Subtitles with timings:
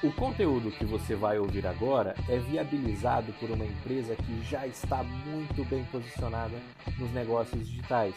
[0.00, 5.02] O conteúdo que você vai ouvir agora é viabilizado por uma empresa que já está
[5.02, 6.56] muito bem posicionada
[6.96, 8.14] nos negócios digitais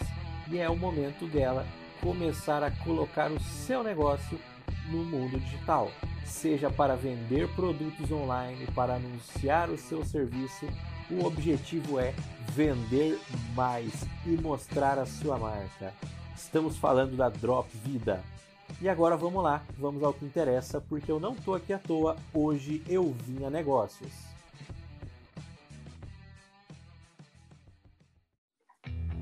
[0.51, 1.65] e é o momento dela
[1.99, 4.39] começar a colocar o seu negócio
[4.91, 5.91] no mundo digital,
[6.23, 10.67] seja para vender produtos online, para anunciar o seu serviço.
[11.09, 12.13] O objetivo é
[12.49, 13.19] vender
[13.55, 15.93] mais e mostrar a sua marca.
[16.35, 18.21] Estamos falando da Drop Vida.
[18.81, 22.15] E agora vamos lá, vamos ao que interessa, porque eu não tô aqui à toa,
[22.33, 24.11] hoje eu vim a negócios.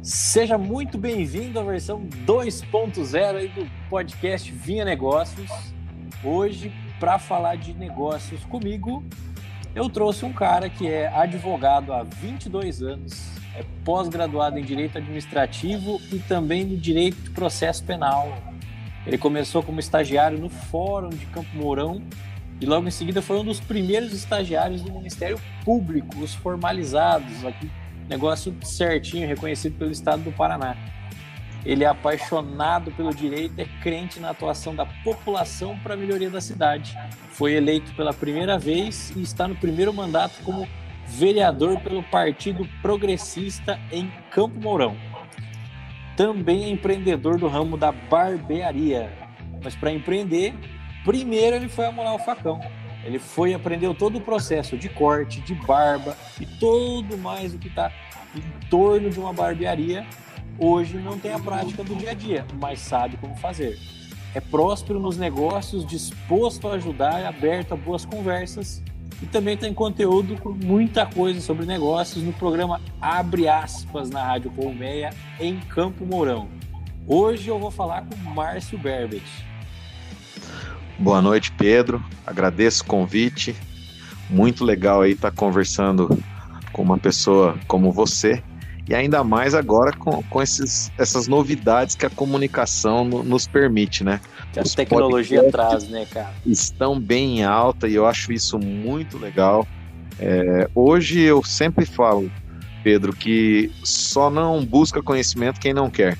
[0.02, 5.52] Seja muito bem-vindo à versão 2.0 do podcast Vinha Negócios.
[6.24, 9.04] Hoje, para falar de negócios comigo,
[9.76, 16.00] eu trouxe um cara que é advogado há 22 anos, é pós-graduado em Direito Administrativo
[16.14, 18.49] e também no Direito de Processo Penal.
[19.06, 22.02] Ele começou como estagiário no Fórum de Campo Mourão
[22.62, 27.72] e logo em seguida foi um dos primeiros estagiários do Ministério Público, os formalizados, aqui,
[28.10, 30.76] negócio certinho, reconhecido pelo Estado do Paraná.
[31.66, 36.42] Ele é apaixonado pelo direito, é crente na atuação da população para a melhoria da
[36.42, 36.98] cidade.
[37.32, 40.68] Foi eleito pela primeira vez e está no primeiro mandato como
[41.08, 44.96] vereador pelo Partido Progressista em Campo Mourão
[46.20, 49.10] também é empreendedor do ramo da barbearia.
[49.64, 50.54] Mas para empreender,
[51.06, 52.60] primeiro ele foi amolar o facão.
[53.06, 57.70] Ele foi aprendeu todo o processo de corte, de barba e todo mais o que
[57.70, 57.90] está
[58.36, 60.06] em torno de uma barbearia.
[60.60, 63.80] Hoje não tem a prática do dia a dia, mas sabe como fazer.
[64.36, 68.84] É próspero nos negócios, disposto a ajudar, aberto a boas conversas
[69.22, 74.52] e também tem conteúdo com muita coisa sobre negócios no programa Abre Aspas na Rádio
[74.52, 76.48] Colmeia, em Campo Mourão.
[77.08, 79.24] Hoje eu vou falar com Márcio Berbet.
[80.98, 82.04] Boa noite, Pedro.
[82.26, 83.56] Agradeço o convite.
[84.30, 86.22] Muito legal aí estar conversando
[86.72, 88.44] com uma pessoa como você
[88.90, 94.04] e ainda mais agora com, com esses, essas novidades que a comunicação no, nos permite,
[94.04, 94.20] né?
[94.52, 96.34] Que a Os tecnologia traz, né, cara?
[96.44, 99.68] Estão bem em alta e eu acho isso muito legal.
[100.20, 102.32] É, hoje eu sempre falo,
[102.84, 106.18] Pedro, que só não busca conhecimento quem não quer.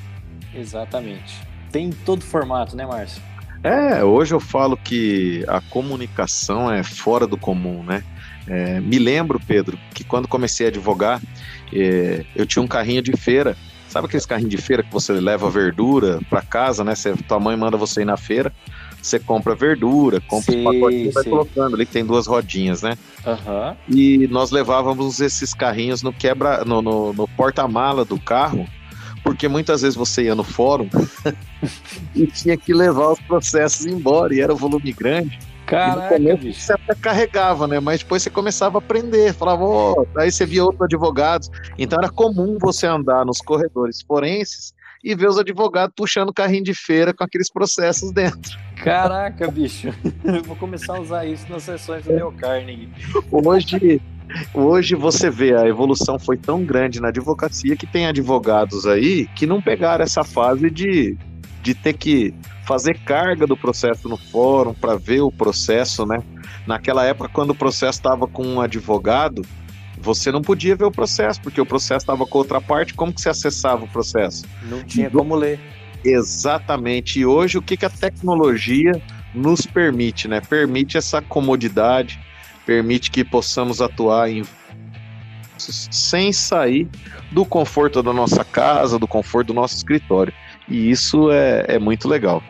[0.54, 1.42] Exatamente.
[1.72, 3.22] Tem todo formato, né, Márcio?
[3.64, 8.04] É, hoje eu falo que a comunicação é fora do comum, né?
[8.48, 11.22] É, me lembro, Pedro, que quando comecei a advogar,
[11.74, 13.56] é, eu tinha um carrinho de feira.
[13.88, 16.94] Sabe aqueles carrinhos de feira que você leva verdura para casa, né?
[16.94, 18.54] Você, tua mãe manda você ir na feira,
[19.02, 22.84] você compra verdura, compra sim, os pacotinhos e vai colocando ali, que tem duas rodinhas,
[22.84, 22.96] né?
[23.26, 23.76] Uhum.
[23.90, 28.68] E nós levávamos esses carrinhos no quebra, no, no, no porta-mala do carro,
[29.24, 30.88] porque muitas vezes você ia no fórum
[32.16, 35.40] e tinha que levar os processos embora, e era um volume grande.
[35.70, 36.62] Caraca, começo, bicho.
[36.62, 37.80] Você até carregava, né?
[37.80, 41.48] Mas depois você começava a aprender, falava, oh, aí você via outros advogados.
[41.78, 46.74] Então era comum você andar nos corredores forenses e ver os advogados puxando carrinho de
[46.74, 48.58] feira com aqueles processos dentro.
[48.84, 49.94] Caraca, bicho.
[50.46, 52.90] Vou começar a usar isso nas sessões do meu Carnegie.
[53.32, 54.02] Hoje,
[54.52, 59.46] hoje você vê, a evolução foi tão grande na advocacia que tem advogados aí que
[59.46, 61.16] não pegaram essa fase de,
[61.62, 62.34] de ter que
[62.70, 66.22] fazer carga do processo no fórum para ver o processo, né?
[66.68, 69.42] Naquela época, quando o processo estava com um advogado,
[70.00, 73.22] você não podia ver o processo, porque o processo estava com outra parte, como que
[73.22, 74.46] você acessava o processo?
[74.70, 75.60] Não tinha como ler.
[76.06, 77.20] Exatamente.
[77.20, 78.92] E hoje o que, que a tecnologia
[79.34, 80.40] nos permite, né?
[80.40, 82.20] Permite essa comodidade,
[82.68, 84.44] permite que possamos atuar em
[85.58, 86.88] sem sair
[87.32, 90.32] do conforto da nossa casa, do conforto do nosso escritório.
[90.70, 92.44] E isso é, é muito legal.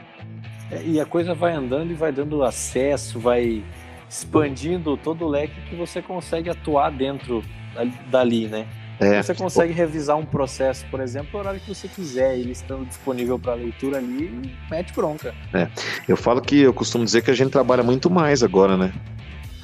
[0.85, 3.63] E a coisa vai andando e vai dando acesso, vai
[4.09, 7.43] expandindo todo o leque que você consegue atuar dentro
[8.09, 8.67] dali, né?
[8.99, 9.23] É.
[9.23, 13.39] Você consegue revisar um processo, por exemplo, no horário que você quiser, ele estando disponível
[13.39, 15.33] para leitura ali, mete bronca.
[15.53, 15.69] É.
[16.05, 18.91] Eu falo que eu costumo dizer que a gente trabalha muito mais agora, né?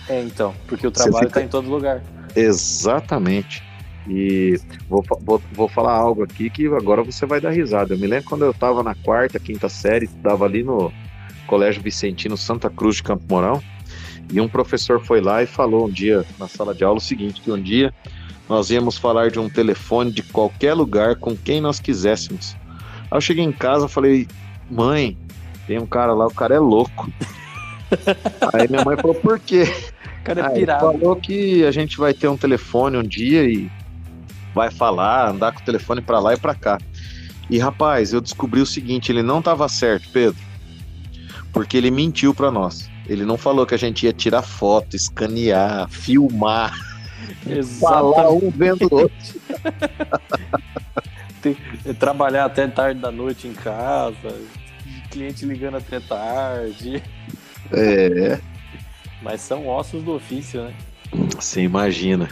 [0.07, 1.41] É, então, porque o trabalho está fica...
[1.41, 2.01] em todo lugar.
[2.33, 3.61] Exatamente.
[4.07, 7.93] E vou, vou, vou falar algo aqui que agora você vai dar risada.
[7.93, 10.91] Eu me lembro quando eu estava na quarta, quinta série, estava ali no
[11.47, 13.61] Colégio Vicentino Santa Cruz de Campo Mourão,
[14.31, 17.41] e um professor foi lá e falou um dia na sala de aula o seguinte:
[17.41, 17.93] que um dia
[18.49, 22.55] nós íamos falar de um telefone de qualquer lugar com quem nós quiséssemos.
[23.09, 24.27] Aí eu cheguei em casa e falei,
[24.69, 25.17] mãe,
[25.65, 27.11] tem um cara lá, o cara é louco.
[28.53, 29.63] Aí minha mãe falou, por quê?
[30.21, 30.87] O cara é pirado.
[30.87, 33.69] Aí falou que a gente vai ter um telefone um dia e
[34.55, 36.77] vai falar, andar com o telefone para lá e para cá.
[37.49, 40.41] E rapaz, eu descobri o seguinte, ele não estava certo, Pedro.
[41.51, 42.89] Porque ele mentiu para nós.
[43.05, 46.73] Ele não falou que a gente ia tirar foto, escanear, filmar,
[47.79, 49.41] falar um vendo o outro.
[51.99, 54.35] Trabalhar até tarde da noite em casa,
[55.11, 57.03] cliente ligando até tarde.
[57.71, 58.39] É.
[59.21, 60.73] Mas são ossos do ofício, né?
[61.35, 62.27] Você imagina.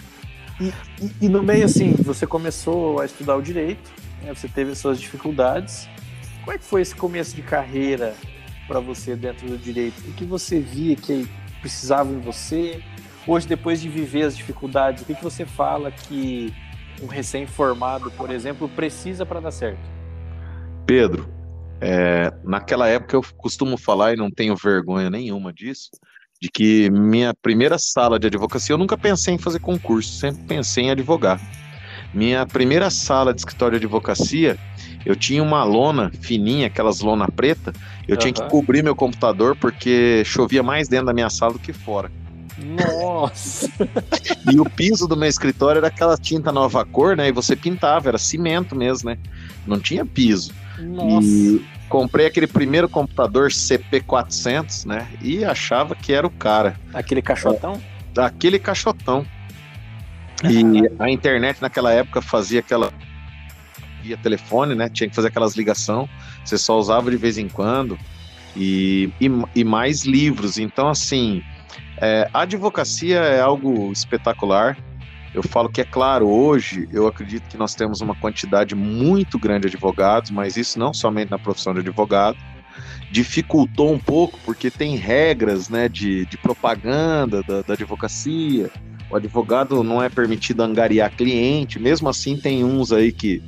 [0.63, 0.73] E,
[1.03, 4.33] e, e, no meio, assim, você começou a estudar o direito, né?
[4.33, 5.89] você teve as suas dificuldades.
[6.39, 8.15] Como é que foi esse começo de carreira
[8.65, 9.99] para você dentro do direito?
[10.07, 11.27] O que você via que
[11.59, 12.81] precisava em você?
[13.27, 16.53] Hoje, depois de viver as dificuldades, o que, que você fala que
[17.01, 19.81] um recém-formado, por exemplo, precisa para dar certo?
[20.85, 21.27] Pedro,
[21.81, 25.91] é, naquela época eu costumo falar, e não tenho vergonha nenhuma disso,
[26.41, 30.85] de que minha primeira sala de advocacia, eu nunca pensei em fazer concurso, sempre pensei
[30.85, 31.39] em advogar.
[32.13, 34.57] Minha primeira sala de escritório de advocacia,
[35.05, 37.73] eu tinha uma lona fininha, aquelas lona preta,
[38.07, 38.19] eu uhum.
[38.19, 42.11] tinha que cobrir meu computador porque chovia mais dentro da minha sala do que fora.
[42.57, 43.69] Nossa!
[44.51, 47.29] e o piso do meu escritório era aquela tinta nova cor, né?
[47.29, 49.17] E você pintava, era cimento mesmo, né?
[49.65, 50.53] Não tinha piso.
[50.79, 51.27] Nossa.
[51.27, 55.07] E comprei aquele primeiro computador CP400, né?
[55.21, 56.75] E achava que era o cara.
[56.91, 57.79] Aquele caixotão?
[58.17, 59.23] É, aquele caixotão.
[60.43, 60.63] E
[60.97, 62.91] a internet naquela época fazia aquela
[64.01, 64.89] via telefone, né?
[64.89, 66.09] Tinha que fazer aquelas ligação.
[66.43, 67.95] Você só usava de vez em quando.
[68.57, 70.57] E, e, e mais livros.
[70.57, 71.43] Então, assim,
[71.97, 74.75] é, a advocacia é algo espetacular.
[75.33, 79.61] Eu falo que é claro, hoje eu acredito que nós temos uma quantidade muito grande
[79.61, 82.37] de advogados, mas isso não somente na profissão de advogado.
[83.11, 88.69] Dificultou um pouco, porque tem regras né, de, de propaganda da, da advocacia.
[89.09, 93.41] O advogado não é permitido angariar cliente, mesmo assim tem uns aí que,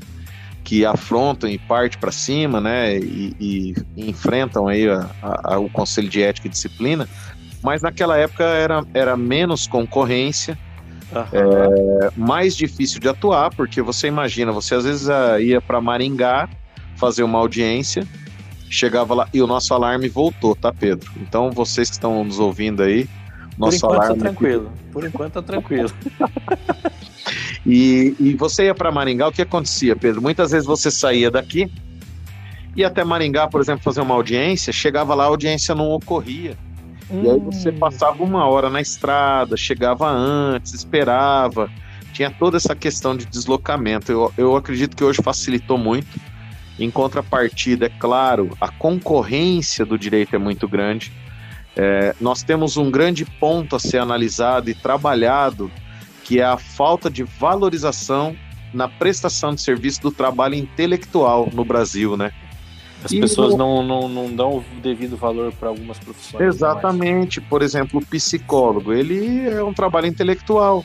[0.64, 6.10] que afrontam e parte para cima, né, e, e, enfrentam aí a, a, o Conselho
[6.10, 7.08] de Ética e Disciplina,
[7.64, 10.58] mas naquela época era, era menos concorrência,
[11.12, 12.00] Uhum.
[12.04, 16.50] É mais difícil de atuar, porque você imagina, você às vezes ah, ia para Maringá
[16.96, 18.08] fazer uma audiência,
[18.70, 21.12] chegava lá e o nosso alarme voltou, tá, Pedro?
[21.18, 23.08] Então vocês que estão nos ouvindo aí,
[23.58, 24.18] nosso Por enquanto alarme.
[24.18, 24.72] Tá tranquilo.
[24.92, 25.92] Por enquanto tá tranquilo.
[27.66, 30.22] e, e você ia para Maringá, o que acontecia, Pedro?
[30.22, 31.72] Muitas vezes você saía daqui,
[32.76, 36.58] ia até Maringá, por exemplo, fazer uma audiência, chegava lá, a audiência não ocorria.
[37.10, 37.24] Hum.
[37.24, 37.80] E aí você hum.
[37.80, 41.70] passava uma hora na estrada, chegava antes, esperava.
[42.14, 44.12] Tinha toda essa questão de deslocamento.
[44.12, 46.20] Eu, eu acredito que hoje facilitou muito.
[46.78, 51.12] Em contrapartida, é claro, a concorrência do direito é muito grande.
[51.76, 55.72] É, nós temos um grande ponto a ser analisado e trabalhado,
[56.24, 58.36] que é a falta de valorização
[58.74, 62.32] na prestação de serviço do trabalho intelectual no Brasil, né?
[63.06, 66.44] As e pessoas não, não, não dão o devido valor para algumas profissões.
[66.44, 67.40] Exatamente.
[67.40, 70.84] Por exemplo, o psicólogo, ele é um trabalho intelectual.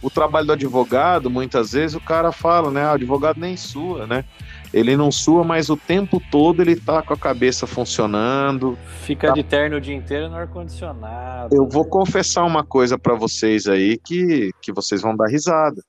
[0.00, 2.84] O trabalho do advogado, muitas vezes o cara fala, né?
[2.84, 4.24] Ah, o advogado nem sua, né?
[4.72, 8.78] Ele não sua, mas o tempo todo ele tá com a cabeça funcionando.
[9.02, 9.34] Fica tá...
[9.34, 11.54] de terno o dia inteiro no ar-condicionado.
[11.54, 15.82] Eu vou confessar uma coisa para vocês aí que, que vocês vão dar risada.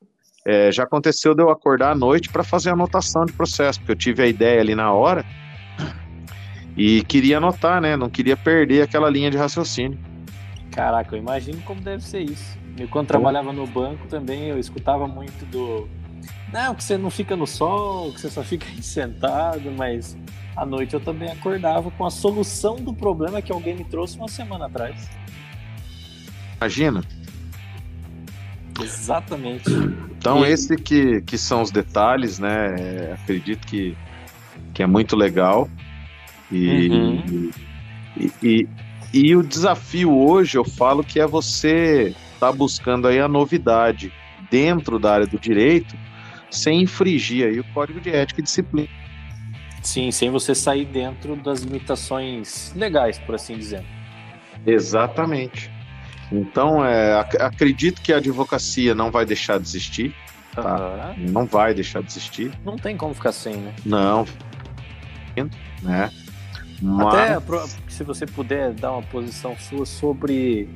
[0.45, 3.97] É, já aconteceu de eu acordar à noite para fazer anotação de processo, porque eu
[3.97, 5.23] tive a ideia ali na hora
[6.79, 7.97] e queria anotar, né?
[7.97, 9.99] Não queria perder aquela linha de raciocínio.
[10.71, 12.57] Caraca, eu imagino como deve ser isso.
[12.77, 15.89] Eu, quando trabalhava no banco também, eu escutava muito do.
[16.53, 20.17] Não, que você não fica no sol, que você só fica aí sentado, mas
[20.55, 24.29] à noite eu também acordava com a solução do problema que alguém me trouxe uma
[24.29, 25.09] semana atrás.
[26.61, 27.03] Imagina.
[28.81, 29.69] Exatamente.
[30.17, 30.49] Então, e...
[30.49, 32.75] esse que, que são os detalhes, né?
[32.79, 33.97] É, acredito que,
[34.73, 35.69] que é muito legal.
[36.51, 37.51] E, uhum.
[38.17, 38.67] e, e,
[39.13, 44.11] e, o desafio hoje, eu falo que é você estar tá buscando aí a novidade
[44.49, 45.95] dentro da área do direito,
[46.49, 48.89] sem infringir aí o código de ética e disciplina.
[49.83, 53.83] Sim, sem você sair dentro das limitações legais, por assim dizer.
[54.65, 55.71] Exatamente.
[56.31, 60.13] Então, é, acredito que a advocacia não vai deixar de existir.
[60.53, 61.13] Tá?
[61.17, 61.25] Uhum.
[61.31, 62.51] Não vai deixar de existir.
[62.65, 63.73] Não tem como ficar sem, né?
[63.85, 64.25] Não.
[65.81, 66.11] Né?
[66.81, 67.15] Mas...
[67.15, 67.39] Até
[67.87, 70.69] se você puder dar uma posição sua sobre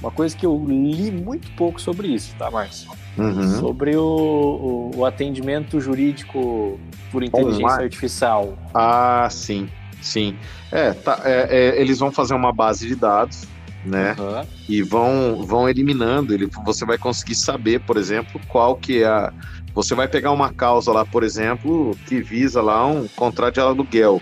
[0.00, 2.90] uma coisa que eu li muito pouco sobre isso, tá, Márcio?
[3.16, 3.58] Uhum.
[3.58, 6.78] Sobre o, o, o, atendimento jurídico
[7.10, 7.84] por inteligência Online.
[7.84, 8.58] artificial.
[8.74, 9.68] Ah, sim,
[10.02, 10.36] sim.
[10.72, 13.46] É, tá, é, é, eles vão fazer uma base de dados,
[13.84, 14.16] né?
[14.18, 14.46] Uhum.
[14.68, 16.34] E vão, vão eliminando.
[16.34, 19.32] Ele, você vai conseguir saber, por exemplo, qual que é a.
[19.74, 24.20] Você vai pegar uma causa lá, por exemplo, que visa lá um contrato de aluguel.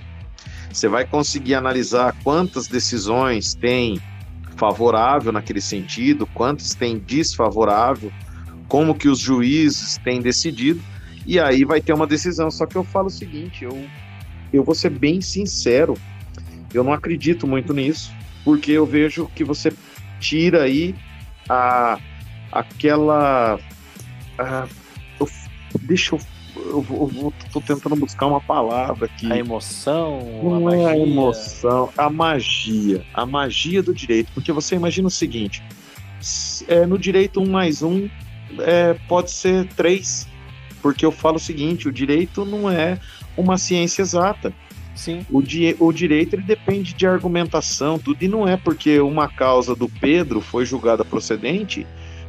[0.73, 4.01] Você vai conseguir analisar quantas decisões tem
[4.57, 8.13] favorável naquele sentido, quantos têm desfavorável,
[8.69, 10.81] como que os juízes têm decidido,
[11.27, 12.51] e aí vai ter uma decisão.
[12.51, 13.87] Só que eu falo o seguinte, eu,
[14.53, 15.95] eu vou ser bem sincero,
[16.73, 18.11] eu não acredito muito nisso,
[18.45, 19.73] porque eu vejo que você
[20.19, 20.95] tira aí
[21.49, 21.99] a,
[22.51, 23.59] aquela.
[24.39, 24.67] A,
[25.21, 25.29] eu,
[25.83, 26.21] deixa eu
[26.65, 29.31] eu, eu, tô tentando buscar uma palavra aqui.
[29.31, 30.21] A emoção?
[30.43, 33.05] Não a é a emoção, a magia.
[33.13, 34.31] A magia do direito.
[34.33, 35.63] Porque você imagina o seguinte:
[36.69, 38.09] é, no direito, um mais um
[38.61, 40.29] é, pode ser três.
[40.81, 42.99] Porque eu falo o seguinte: o direito não é
[43.37, 44.53] uma ciência exata.
[44.95, 45.25] Sim.
[45.31, 49.75] O, di o direito ele depende de argumentação, tudo, e não é porque uma causa
[49.75, 51.87] do Pedro foi julgada procedente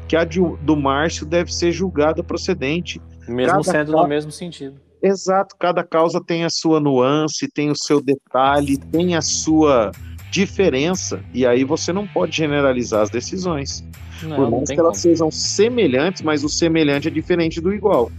[0.08, 3.02] que a do Márcio deve ser julgada procedente.
[3.28, 4.04] Mesmo cada sendo causa...
[4.04, 4.80] no mesmo sentido.
[5.02, 9.92] Exato, cada causa tem a sua nuance, tem o seu detalhe, tem a sua
[10.32, 13.84] diferença, e aí você não pode generalizar as decisões.
[14.24, 14.96] Não, Por mais que elas como.
[14.96, 18.12] sejam semelhantes, mas o semelhante é diferente do igual.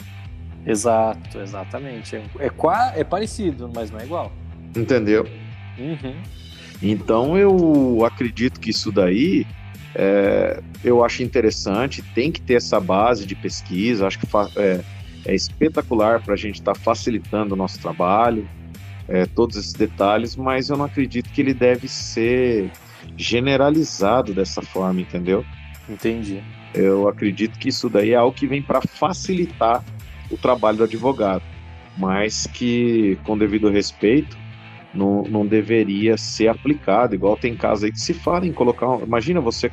[0.67, 2.17] Exato, exatamente.
[2.17, 4.33] É, é, é parecido, mas não é igual.
[4.77, 5.27] Entendeu?
[5.79, 6.15] Uhum.
[6.83, 9.47] Então eu acredito que isso daí
[9.95, 14.81] é, eu acho interessante, tem que ter essa base de pesquisa, acho que é,
[15.26, 18.49] é espetacular para a gente estar tá facilitando o nosso trabalho,
[19.09, 22.71] é, todos esses detalhes, mas eu não acredito que ele deve ser
[23.16, 25.45] generalizado dessa forma, entendeu?
[25.88, 26.43] Entendi.
[26.75, 29.85] Eu acredito que isso daí é algo que vem para facilitar
[30.31, 31.45] o trabalho do advogado,
[31.97, 34.37] mas que, com devido respeito,
[34.95, 39.01] não, não deveria ser aplicado, igual tem casos aí que se fala em colocar.
[39.01, 39.71] Imagina você.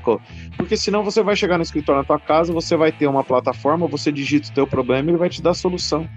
[0.58, 3.88] Porque senão você vai chegar no escritório na tua casa, você vai ter uma plataforma,
[3.88, 6.10] você digita o teu problema e ele vai te dar a solução.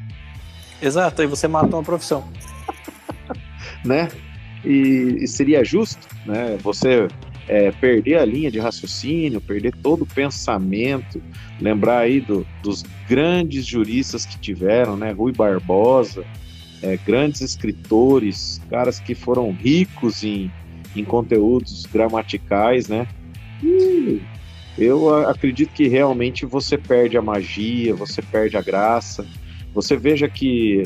[0.80, 2.24] Exato, aí você mata uma profissão.
[3.84, 4.08] né?
[4.64, 6.56] E, e, seria justo, né?
[6.62, 7.06] Você
[7.46, 11.22] é, perder a linha de raciocínio, perder todo o pensamento,
[11.60, 15.12] lembrar aí do, dos grandes juristas que tiveram, né?
[15.12, 16.24] Rui Barbosa,
[16.84, 20.52] é, grandes escritores, caras que foram ricos em,
[20.94, 23.08] em conteúdos gramaticais, né?
[23.62, 24.20] E
[24.76, 29.26] eu acredito que realmente você perde a magia, você perde a graça.
[29.72, 30.82] Você veja que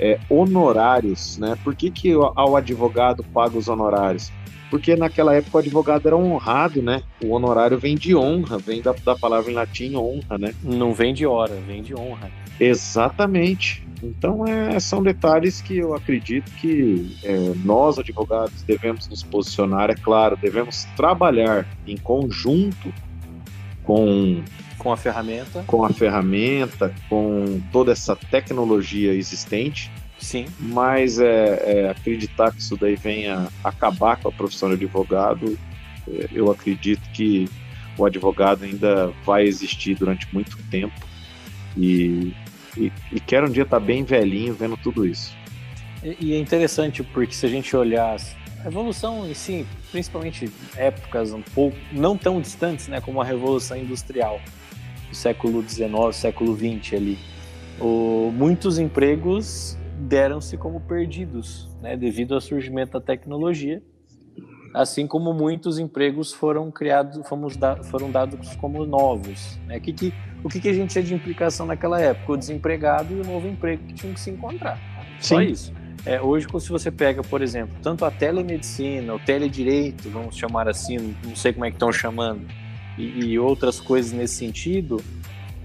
[0.00, 1.56] é, honorários, né?
[1.62, 4.32] Por que, que ao advogado paga os honorários?
[4.68, 7.02] Porque naquela época o advogado era honrado, né?
[7.22, 10.52] O honorário vem de honra, vem da, da palavra em latim honra, né?
[10.60, 12.32] Não vem de hora, vem de honra.
[12.58, 13.86] Exatamente.
[14.02, 19.90] Então, é, são detalhes que eu acredito que é, nós, advogados, devemos nos posicionar.
[19.90, 22.92] É claro, devemos trabalhar em conjunto
[23.82, 24.42] com,
[24.78, 25.64] com a ferramenta.
[25.66, 29.90] Com a ferramenta, com toda essa tecnologia existente.
[30.18, 30.46] Sim.
[30.58, 35.58] Mas é, é acreditar que isso daí venha acabar com a profissão de advogado,
[36.08, 37.48] é, eu acredito que
[37.98, 40.94] o advogado ainda vai existir durante muito tempo.
[41.76, 42.34] E
[42.76, 45.34] e, e quero um dia estar tá bem velhinho vendo tudo isso.
[46.02, 48.16] E, e é interessante porque se a gente olhar
[48.64, 53.76] a evolução em si, principalmente épocas um pouco não tão distantes, né, como a revolução
[53.76, 54.40] industrial
[55.08, 57.18] do século XIX, século XX ali,
[57.80, 63.82] o, muitos empregos deram-se como perdidos, né, devido ao surgimento da tecnologia
[64.76, 69.58] assim como muitos empregos foram criados, fomos da, foram dados como novos.
[69.66, 69.80] Né?
[69.80, 72.32] Que, que, o que, que a gente tinha de implicação naquela época?
[72.32, 74.78] O desempregado e o novo emprego que tinham que se encontrar.
[75.20, 75.34] Sim.
[75.34, 75.72] Só isso.
[76.04, 81.16] É, hoje, se você pega, por exemplo, tanto a telemedicina, o teledireito, vamos chamar assim,
[81.24, 82.46] não sei como é que estão chamando,
[82.96, 85.02] e, e outras coisas nesse sentido,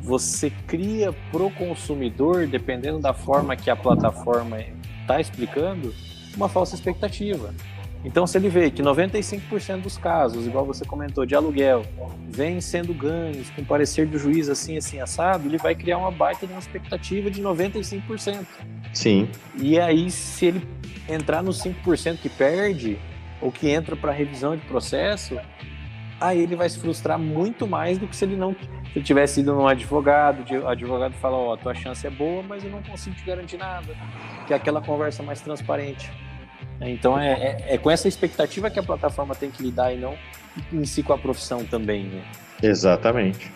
[0.01, 4.57] você cria para o consumidor, dependendo da forma que a plataforma
[5.01, 5.93] está explicando,
[6.35, 7.53] uma falsa expectativa.
[8.03, 11.83] Então, se ele vê que 95% dos casos, igual você comentou, de aluguel,
[12.27, 16.47] vêm sendo ganhos com parecer do juiz assim, assim, assado, ele vai criar uma baita
[16.47, 18.45] de uma expectativa de 95%.
[18.93, 19.29] Sim.
[19.55, 20.67] E aí, se ele
[21.07, 22.97] entrar nos 5% que perde,
[23.39, 25.39] ou que entra para revisão de processo,
[26.19, 28.55] aí ele vai se frustrar muito mais do que se ele não
[28.91, 32.43] se ele tivesse ido num advogado, o advogado fala, ó, oh, tua chance é boa,
[32.43, 33.95] mas eu não consigo te garantir nada.
[34.45, 36.11] Que é aquela conversa mais transparente.
[36.89, 40.15] Então é, é, é, com essa expectativa que a plataforma tem que lidar e não
[40.71, 42.23] em si com a profissão também, né?
[42.61, 43.51] Exatamente.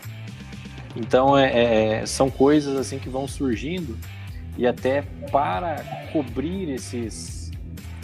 [0.95, 3.97] Então é, é, são coisas assim que vão surgindo
[4.57, 7.51] e até para cobrir esses,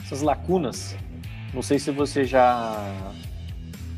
[0.04, 0.96] essas lacunas.
[1.54, 2.76] Não sei se você já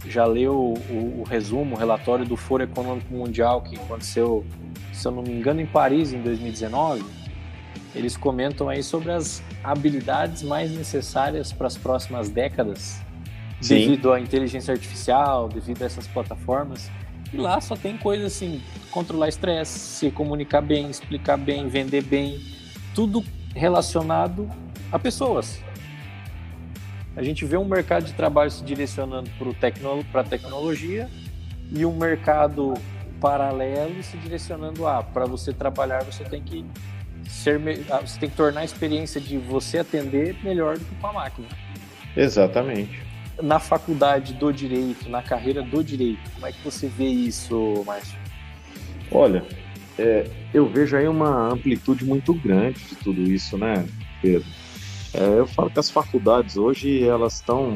[0.05, 4.45] já leu o, o resumo, o relatório do Foro Econômico Mundial que aconteceu,
[4.91, 7.22] se eu não me engano, em Paris em 2019
[7.95, 13.01] eles comentam aí sobre as habilidades mais necessárias para as próximas décadas
[13.61, 13.75] Sim.
[13.75, 16.89] devido à inteligência artificial, devido a essas plataformas.
[17.31, 22.39] E lá só tem coisa assim, controlar estresse, se comunicar bem, explicar bem, vender bem,
[22.93, 23.23] tudo
[23.55, 24.49] relacionado
[24.91, 25.59] a pessoas.
[27.15, 29.29] A gente vê um mercado de trabalho se direcionando
[30.11, 31.09] para a tecnologia
[31.71, 32.73] e um mercado
[33.19, 36.65] paralelo se direcionando a para você trabalhar você tem que
[37.27, 41.07] ser ah, você tem que tornar a experiência de você atender melhor do que com
[41.07, 41.47] a máquina.
[42.15, 43.01] Exatamente.
[43.41, 48.17] Na faculdade do direito, na carreira do direito, como é que você vê isso, Márcio?
[49.11, 49.43] Olha,
[49.97, 53.85] é, eu vejo aí uma amplitude muito grande de tudo isso, né,
[54.21, 54.47] Pedro?
[55.13, 57.73] É, eu falo que as faculdades hoje elas estão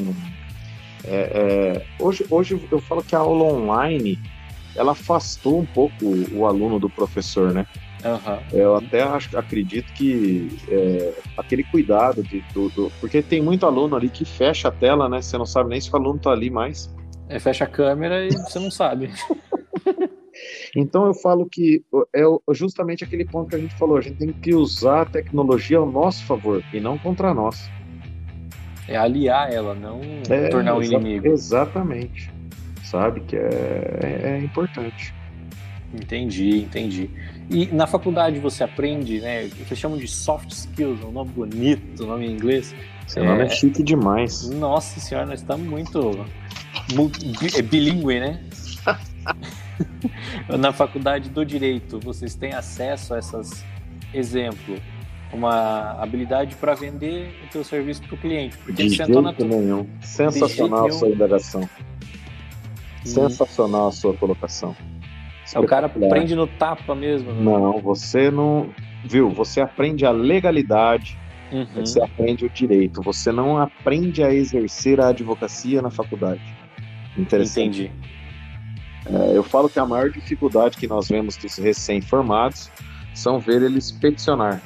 [1.04, 4.20] é, é, hoje, hoje eu falo que a aula online
[4.76, 7.66] ela afastou um pouco o, o aluno do professor, né?
[8.08, 8.40] Uhum.
[8.52, 14.10] Eu até acho, acredito que é, aquele cuidado de tudo, porque tem muito aluno ali
[14.10, 15.22] que fecha a tela, né?
[15.22, 16.94] Você não sabe nem se o aluno tá ali mais.
[17.30, 19.12] É, fecha a câmera e você não sabe.
[20.76, 21.84] então eu falo que
[22.16, 25.78] é justamente aquele ponto que a gente falou, a gente tem que usar a tecnologia
[25.78, 27.70] ao nosso favor e não contra nós.
[28.88, 30.00] É aliar ela, não
[30.30, 31.28] é, tornar o um inimigo.
[31.28, 32.32] Exatamente.
[32.84, 35.14] Sabe que é, é, é importante.
[35.94, 37.10] Entendi, entendi.
[37.50, 41.32] E na faculdade você aprende, né, o que eles chamam de soft skills, um nome
[41.32, 42.76] bonito, um nome em inglês.
[43.08, 44.50] Seu nome é, é chique demais.
[44.50, 46.26] Nossa senhora, nós estamos muito
[47.58, 48.44] é bilíngue, né?
[50.60, 53.64] na faculdade do direito, vocês têm acesso a essas
[54.14, 54.76] exemplo,
[55.34, 58.58] uma habilidade para vender o teu serviço para o cliente.
[58.58, 59.34] Porque de jeito na...
[59.34, 59.86] nenhum.
[60.02, 61.70] Sensacional a sua indagação.
[63.04, 64.76] Sensacional a sua colocação.
[65.56, 67.32] O cara aprende no tapa mesmo.
[67.32, 67.42] Né?
[67.42, 68.70] Não, você não.
[69.06, 69.30] Viu?
[69.30, 71.18] Você aprende a legalidade,
[71.52, 71.66] uhum.
[71.76, 76.42] você aprende o direito, você não aprende a exercer a advocacia na faculdade.
[77.18, 77.84] Interessante.
[77.84, 77.92] Entendi.
[79.10, 82.70] É, eu falo que a maior dificuldade que nós vemos dos recém-formados
[83.14, 84.62] são ver eles peticionar.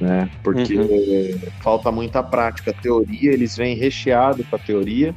[0.00, 0.30] Né?
[0.42, 1.38] Porque uhum.
[1.60, 2.72] falta muita prática.
[2.72, 5.14] Teoria, eles vêm recheado com a teoria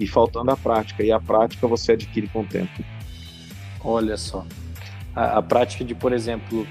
[0.00, 1.02] e faltando a prática.
[1.02, 2.82] E a prática você adquire com o tempo.
[3.86, 4.44] Olha só.
[5.14, 6.66] A, a prática de, por exemplo,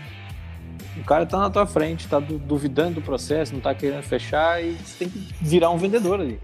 [0.97, 4.73] o cara está na tua frente, está duvidando do processo, não está querendo fechar e
[4.73, 6.39] você tem que virar um vendedor ali.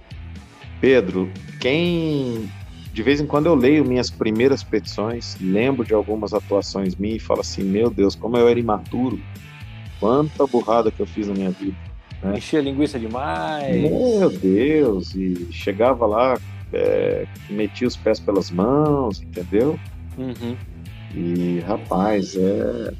[0.79, 1.29] Pedro,
[1.59, 2.49] quem
[2.93, 7.25] de vez em quando eu leio minhas primeiras petições, lembro de algumas atuações minhas e
[7.25, 9.19] falo assim: meu Deus, como eu era imaturo,
[9.99, 11.77] quanta burrada que eu fiz na minha vida.
[12.23, 12.37] Né?
[12.37, 13.81] Enchia linguiça demais.
[13.81, 16.37] Meu Deus, e chegava lá,
[16.73, 19.79] é, metia os pés pelas mãos, entendeu?
[20.17, 20.57] Uhum.
[21.13, 22.93] E, rapaz, é...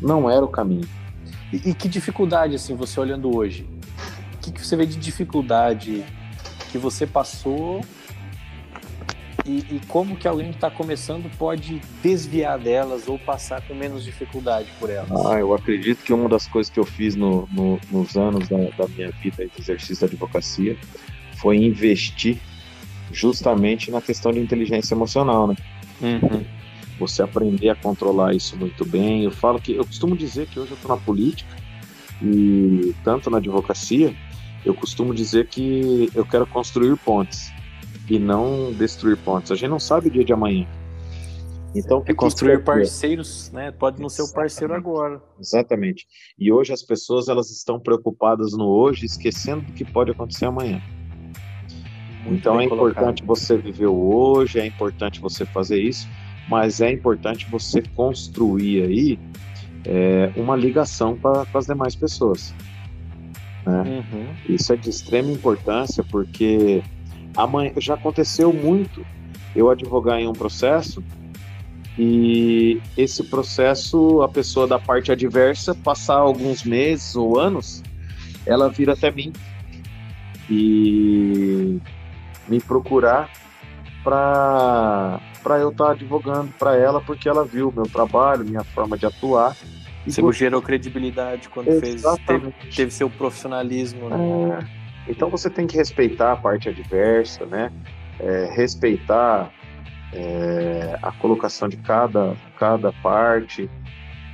[0.00, 0.88] não era o caminho.
[1.52, 3.68] E, e que dificuldade, assim, você olhando hoje?
[4.34, 6.04] O que, que você vê de dificuldade
[6.70, 7.80] que você passou
[9.48, 14.04] e, e, como que alguém que está começando pode desviar delas ou passar com menos
[14.04, 15.10] dificuldade por elas?
[15.24, 18.58] Ah, eu acredito que uma das coisas que eu fiz no, no, nos anos da,
[18.76, 20.76] da, minha vida de exercício da advocacia
[21.38, 22.38] foi investir
[23.10, 25.56] justamente na questão de inteligência emocional, né?
[26.00, 26.44] Uhum.
[26.98, 29.24] Você aprender a controlar isso muito bem.
[29.24, 31.56] Eu falo que eu costumo dizer que hoje eu estou na política
[32.20, 34.14] e tanto na advocacia,
[34.64, 37.52] eu costumo dizer que eu quero construir pontes
[38.10, 39.52] e não destruir pontes.
[39.52, 40.66] A gente não sabe o dia de amanhã.
[41.74, 43.70] Então, é construir parceiros, né?
[43.70, 45.22] Pode não ser o parceiro agora.
[45.38, 46.06] Exatamente.
[46.38, 50.82] E hoje as pessoas elas estão preocupadas no hoje, esquecendo do que pode acontecer amanhã.
[52.24, 56.08] Muito então é importante você viver hoje, é importante você fazer isso,
[56.48, 59.18] mas é importante você construir aí
[59.84, 62.54] é, uma ligação com as demais pessoas.
[63.64, 63.82] Né?
[63.82, 64.54] Uhum.
[64.54, 66.82] Isso é de extrema importância porque
[67.36, 69.04] amanhã já aconteceu muito
[69.54, 71.02] eu advogar em um processo
[71.98, 77.82] e esse processo a pessoa da parte adversa passar alguns meses ou anos
[78.46, 79.32] ela vira até mim
[80.48, 81.78] e
[82.48, 83.30] me procurar
[84.02, 88.98] para para eu estar tá advogando para ela porque ela viu meu trabalho, minha forma
[88.98, 89.56] de atuar.
[90.06, 94.08] Você gerou credibilidade quando fez teve, teve, seu profissionalismo.
[94.08, 94.58] Né?
[95.06, 95.10] É.
[95.10, 97.70] Então você tem que respeitar a parte adversa, né?
[98.18, 99.50] É, respeitar
[100.12, 103.70] é, a colocação de cada, cada parte.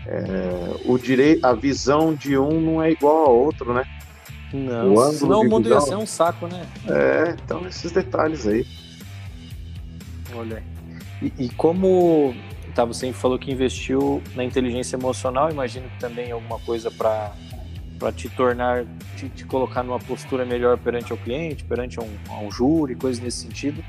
[0.06, 3.84] É, o direito, a visão de um não é igual a outro, né?
[4.54, 6.64] Não, o senão o mundo ia ser um saco, né?
[6.88, 8.64] É, então esses detalhes aí.
[10.32, 10.62] Olha.
[11.20, 12.32] E, e como
[12.72, 17.32] tá, você falou que investiu na inteligência emocional, imagino que também alguma coisa para
[18.12, 18.84] te tornar
[19.16, 22.08] te, te, colocar numa postura melhor perante o cliente, perante um,
[22.40, 23.82] um júri, coisas nesse sentido?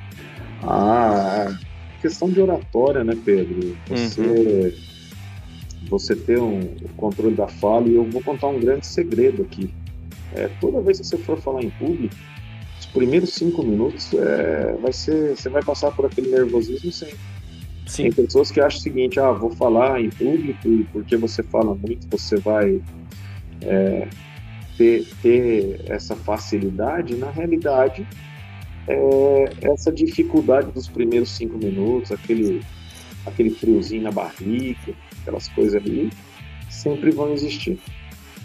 [0.63, 1.56] Ah,
[2.01, 3.78] questão de oratória, né, Pedro?
[3.88, 4.73] Você, uhum.
[5.89, 9.71] você ter um controle da fala, e eu vou contar um grande segredo aqui.
[10.36, 12.15] É, toda vez que você for falar em público,
[12.80, 17.17] os primeiros cinco minutos é, vai ser, você vai passar por aquele nervosismo sempre.
[17.88, 18.10] Sim.
[18.10, 21.76] Tem pessoas que acham o seguinte, ah, vou falar em público e porque você fala
[21.76, 22.82] muito, você vai
[23.62, 24.08] é,
[24.78, 27.15] ter, ter essa facilidade.
[27.15, 28.06] Na realidade,
[28.88, 32.62] é, essa dificuldade dos primeiros cinco minutos, aquele,
[33.26, 36.10] aquele friozinho na barriga, aquelas coisas ali,
[36.69, 37.80] sempre vão existir.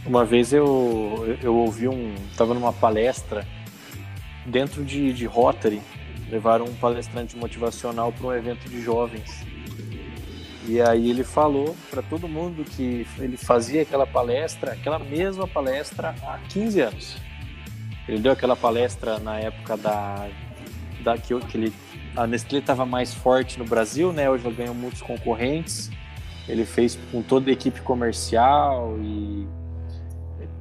[0.04, 2.14] Uma vez eu, eu ouvi um.
[2.30, 3.46] Estava numa palestra
[4.46, 5.82] dentro de, de Rotary,
[6.30, 9.44] levaram um palestrante motivacional para um evento de jovens.
[10.66, 16.14] E aí ele falou para todo mundo que ele fazia aquela palestra, aquela mesma palestra
[16.22, 17.16] há 15 anos.
[18.08, 20.28] Ele deu aquela palestra na época da,
[21.02, 21.72] da que, que ele,
[22.16, 24.30] a Nestlé estava mais forte no Brasil, né?
[24.30, 25.90] Hoje ela ganhou muitos concorrentes.
[26.48, 29.46] Ele fez com toda a equipe comercial e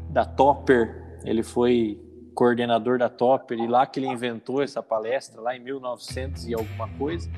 [0.09, 1.19] da Topper.
[1.23, 1.99] Ele foi
[2.33, 6.87] coordenador da Topper e lá que ele inventou essa palestra lá em 1900 e alguma
[6.89, 7.29] coisa.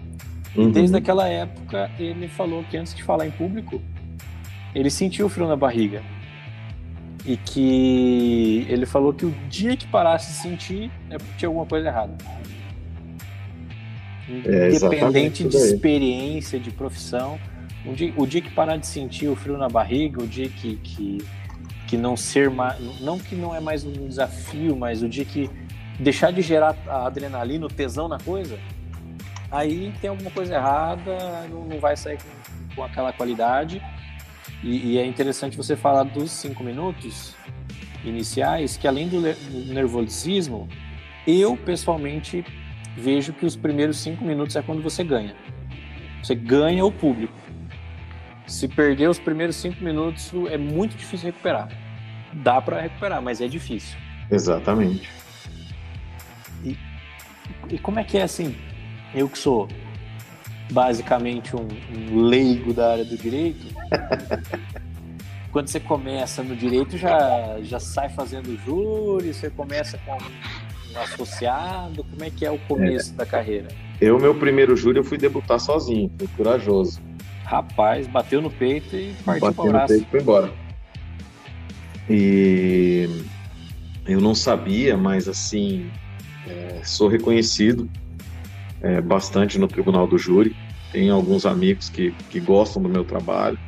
[0.55, 0.69] Uhum.
[0.69, 3.81] E desde aquela época ele falou que antes de falar em público
[4.75, 6.01] ele sentiu o frio na barriga
[7.25, 11.65] e que ele falou que o dia que parasse de sentir é porque tinha alguma
[11.65, 12.15] coisa errada.
[14.45, 17.39] É, Independente de experiência, de profissão,
[17.85, 20.77] o dia, o dia que parar de sentir o frio na barriga, o dia que,
[20.77, 21.17] que,
[21.91, 25.49] que não ser mais, não que não é mais um desafio, mas o dia que
[25.99, 28.57] deixar de gerar a adrenalina, o tesão na coisa,
[29.51, 31.17] aí tem alguma coisa errada,
[31.49, 33.81] não, vai sair com, com aquela qualidade
[34.63, 37.35] e, e, é interessante você falar dos cinco minutos
[38.05, 39.19] iniciais, que além do
[39.73, 40.69] nervosismo,
[41.27, 42.45] eu pessoalmente
[42.95, 45.35] vejo que os primeiros cinco minutos é quando você ganha.
[46.23, 47.33] Você ganha o público.
[48.47, 51.69] Se perder os primeiros cinco minutos, é muito difícil recuperar.
[52.33, 53.97] Dá para recuperar, mas é difícil.
[54.29, 55.09] Exatamente.
[56.63, 56.77] E,
[57.69, 58.55] e como é que é assim?
[59.13, 59.67] Eu que sou
[60.71, 63.67] basicamente um, um leigo da área do direito,
[65.51, 72.03] quando você começa no direito já, já sai fazendo júri, você começa com um associado,
[72.05, 73.17] como é que é o começo é.
[73.17, 73.67] da carreira?
[73.99, 77.01] Eu, meu primeiro júri, eu fui debutar sozinho, fui corajoso.
[77.51, 79.73] Rapaz, bateu no peito e partiu para o braço.
[79.73, 80.53] Bateu no peito e foi embora.
[82.09, 83.09] E
[84.07, 85.91] eu não sabia, mas assim,
[86.47, 87.89] é, sou reconhecido
[88.81, 90.55] é, bastante no tribunal do júri.
[90.93, 93.59] Tenho alguns amigos que, que gostam do meu trabalho.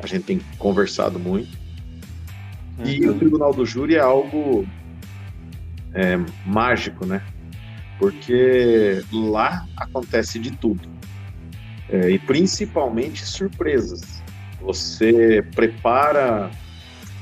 [0.00, 1.58] A gente tem conversado muito.
[2.78, 2.86] Uhum.
[2.86, 4.64] E o tribunal do júri é algo
[5.92, 7.20] é, mágico, né?
[7.98, 10.93] Porque lá acontece de tudo.
[11.88, 14.22] É, e principalmente surpresas.
[14.60, 16.50] Você prepara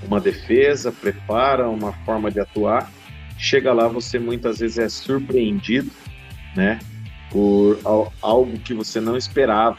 [0.06, 2.90] uma defesa, prepara uma forma de atuar,
[3.36, 5.90] chega lá, você muitas vezes é surpreendido,
[6.56, 6.78] né?
[7.32, 7.80] por
[8.20, 9.78] algo que você não esperava.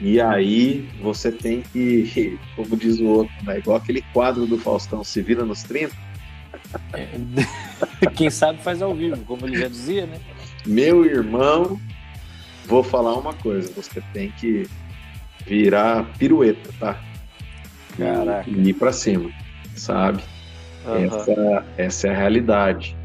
[0.00, 3.58] E aí você tem que, como diz o outro, né?
[3.58, 5.94] igual aquele quadro do Faustão, se vira nos 30.
[6.94, 10.18] É, quem sabe faz ao vivo, como ele já dizia, né?
[10.66, 11.78] Meu irmão,
[12.66, 14.68] vou falar uma coisa, você tem que
[15.46, 17.00] virar pirueta, tá?
[17.96, 18.50] Caraca.
[18.50, 19.30] E ir pra cima,
[19.74, 20.22] sabe?
[20.84, 21.04] Uhum.
[21.04, 22.96] Essa, essa é a realidade.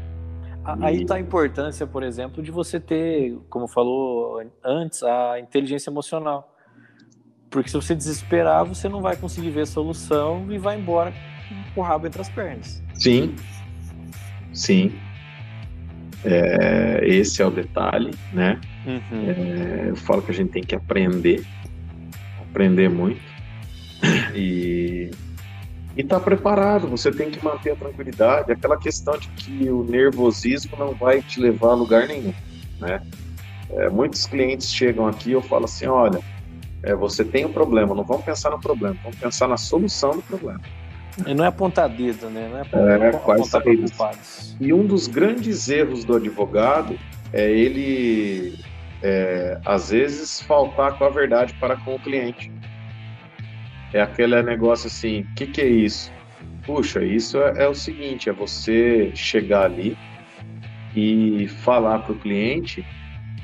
[0.80, 6.54] Aí está a importância, por exemplo, de você ter, como falou antes, a inteligência emocional.
[7.50, 11.12] Porque se você desesperar, você não vai conseguir ver a solução e vai embora
[11.74, 12.82] com o rabo entre as pernas.
[12.94, 13.34] Sim,
[14.52, 14.92] sim.
[16.24, 18.60] É, esse é o detalhe, né?
[18.86, 19.30] Uhum.
[19.30, 21.44] É, eu falo que a gente tem que aprender,
[22.50, 23.20] aprender muito.
[24.34, 25.10] E
[25.96, 26.88] e está preparado.
[26.88, 31.40] Você tem que manter a tranquilidade, aquela questão de que o nervosismo não vai te
[31.40, 32.32] levar a lugar nenhum,
[32.80, 33.02] né?
[33.70, 36.20] É, muitos clientes chegam aqui e eu falo assim, olha,
[36.82, 40.22] é, você tem um problema, não vamos pensar no problema, vamos pensar na solução do
[40.22, 40.60] problema.
[41.26, 42.48] E não é apontar dedo, né?
[42.50, 44.18] Não é, apontar, é apontar
[44.60, 46.98] E um dos grandes erros do advogado
[47.32, 48.58] é ele,
[49.02, 52.50] é, às vezes, faltar com a verdade para com o cliente.
[53.92, 56.10] É aquele negócio assim, o que, que é isso?
[56.64, 59.96] Puxa, isso é, é o seguinte, é você chegar ali
[60.94, 62.86] e falar para o cliente,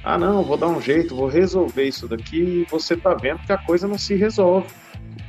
[0.04, 3.52] ah não, vou dar um jeito, vou resolver isso daqui, e você está vendo que
[3.52, 4.68] a coisa não se resolve.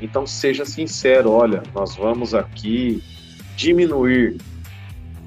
[0.01, 3.03] Então seja sincero, olha, nós vamos aqui
[3.55, 4.37] diminuir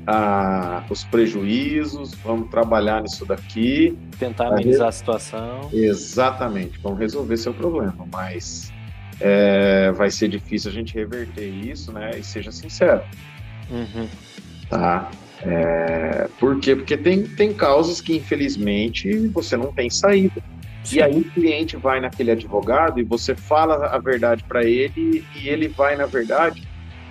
[0.06, 3.96] a, os prejuízos, vamos trabalhar nisso daqui.
[4.18, 5.70] Tentar amenizar a situação.
[5.72, 8.72] Exatamente, vamos resolver seu problema, mas
[9.20, 12.10] é, vai ser difícil a gente reverter isso, né?
[12.18, 13.02] E seja sincero.
[13.70, 14.08] Uhum.
[14.68, 15.10] Tá?
[15.44, 16.76] É, por quê?
[16.76, 20.42] Porque tem, tem causas que, infelizmente, você não tem saída.
[20.84, 20.96] Sim.
[20.96, 25.48] E aí o cliente vai naquele advogado e você fala a verdade para ele e
[25.48, 26.66] ele vai, na verdade,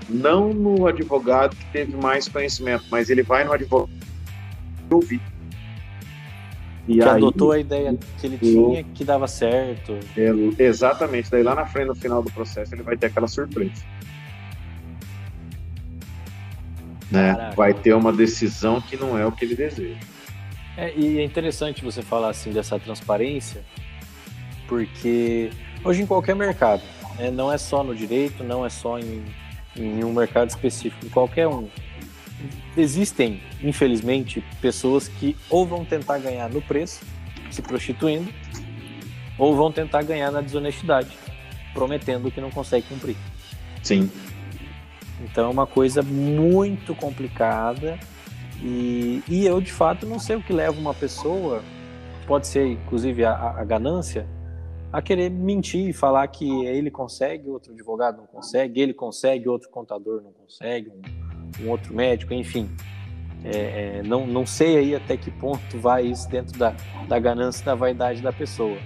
[0.09, 3.89] não no advogado que teve mais conhecimento, mas ele vai no advogado
[4.87, 5.21] que ouvir.
[6.87, 9.97] E que aí, adotou a ideia que ele tinha que dava certo.
[10.17, 11.29] É, exatamente.
[11.29, 13.83] Daí lá na frente, no final do processo, ele vai ter aquela surpresa.
[17.11, 17.51] Né?
[17.55, 19.99] Vai ter uma decisão que não é o que ele deseja.
[20.77, 23.63] É, e é interessante você falar assim dessa transparência,
[24.67, 25.49] porque
[25.83, 26.81] hoje em qualquer mercado,
[27.19, 29.21] né, não é só no direito, não é só em,
[29.75, 31.67] em um mercado específico, em qualquer um.
[32.75, 37.01] Existem, infelizmente, pessoas que ou vão tentar ganhar no preço,
[37.49, 38.31] se prostituindo,
[39.37, 41.09] ou vão tentar ganhar na desonestidade,
[41.73, 43.15] prometendo que não consegue cumprir.
[43.83, 44.09] Sim.
[45.21, 47.99] Então é uma coisa muito complicada
[48.61, 51.61] e, e eu de fato não sei o que leva uma pessoa,
[52.25, 54.25] pode ser inclusive a, a ganância,
[54.91, 59.69] a querer mentir e falar que ele consegue, outro advogado não consegue, ele consegue, outro
[59.69, 62.69] contador não consegue, um, um outro médico, enfim.
[63.43, 66.75] É, é, não, não sei aí até que ponto vai isso dentro da,
[67.07, 68.77] da ganância e da vaidade da pessoa.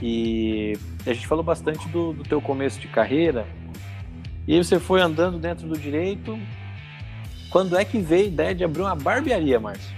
[0.00, 0.72] E
[1.06, 3.46] a gente falou bastante do, do teu começo de carreira,
[4.48, 6.36] e aí você foi andando dentro do direito.
[7.50, 9.94] Quando é que veio a ideia de abrir uma barbearia, Márcio?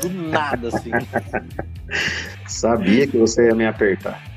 [0.00, 0.90] Do nada, assim.
[2.46, 4.27] Sabia que você ia me apertar.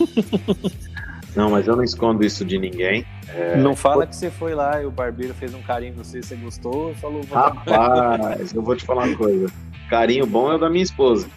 [1.36, 3.06] Não, mas eu não escondo isso de ninguém.
[3.28, 3.56] É...
[3.56, 6.34] Não fala que você foi lá e o barbeiro fez um carinho no você, você
[6.34, 7.22] gostou, falou.
[7.30, 9.46] Rapaz, eu vou te falar uma coisa.
[9.88, 11.28] Carinho bom é o da minha esposa.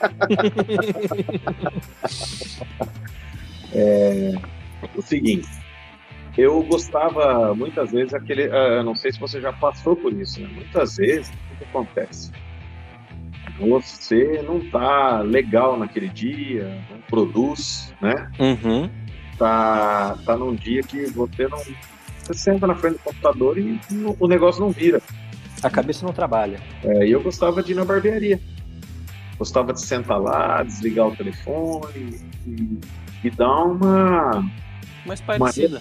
[3.72, 4.32] é,
[4.96, 5.48] o seguinte,
[6.36, 8.48] eu gostava muitas vezes aquele.
[8.48, 10.48] Uh, não sei se você já passou por isso, né?
[10.52, 12.32] Muitas vezes, o que acontece?
[13.60, 18.30] Você não tá legal naquele dia, não produz, né?
[18.38, 18.90] Uhum.
[19.36, 21.58] Tá, tá num dia que você não.
[21.58, 23.78] Você senta na frente do computador e
[24.18, 25.02] o negócio não vira.
[25.62, 26.58] A cabeça não trabalha.
[26.82, 28.40] É, e eu gostava de ir na barbearia.
[29.38, 32.78] Gostava de sentar lá, desligar o telefone e,
[33.24, 34.50] e dar uma.
[35.04, 35.80] Mais parecida.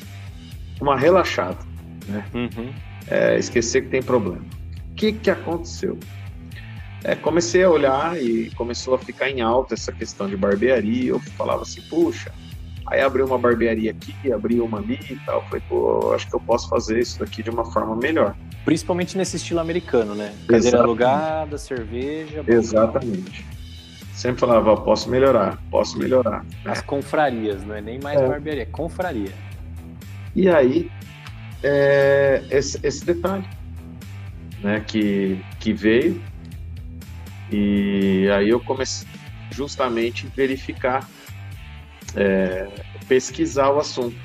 [0.81, 1.59] Uma, uma relaxada,
[2.07, 2.25] né?
[2.33, 2.73] Uhum.
[3.07, 4.43] É, esquecer que tem problema.
[4.91, 5.97] O que, que aconteceu?
[7.03, 11.11] É, comecei a olhar e começou a ficar em alta essa questão de barbearia.
[11.11, 12.31] Eu falava assim, puxa,
[12.87, 15.41] aí abri uma barbearia aqui, abri uma ali e tal.
[15.45, 18.35] Falei, pô, acho que eu posso fazer isso daqui de uma forma melhor.
[18.65, 20.33] Principalmente nesse estilo americano, né?
[20.41, 20.83] Cadeira Exatamente.
[20.83, 22.43] alugada, cerveja.
[22.45, 23.45] Exatamente.
[24.13, 26.45] Sempre falava, posso melhorar, posso melhorar.
[26.65, 28.27] As confrarias, não é nem mais é.
[28.27, 29.31] barbearia, é confraria.
[30.35, 30.91] E aí,
[31.63, 33.47] é, esse, esse, detalhe
[34.61, 36.21] né, que, que veio,
[37.51, 39.07] e aí eu comecei
[39.51, 41.09] justamente a verificar,
[42.15, 42.67] é,
[43.07, 44.15] pesquisar o assunto.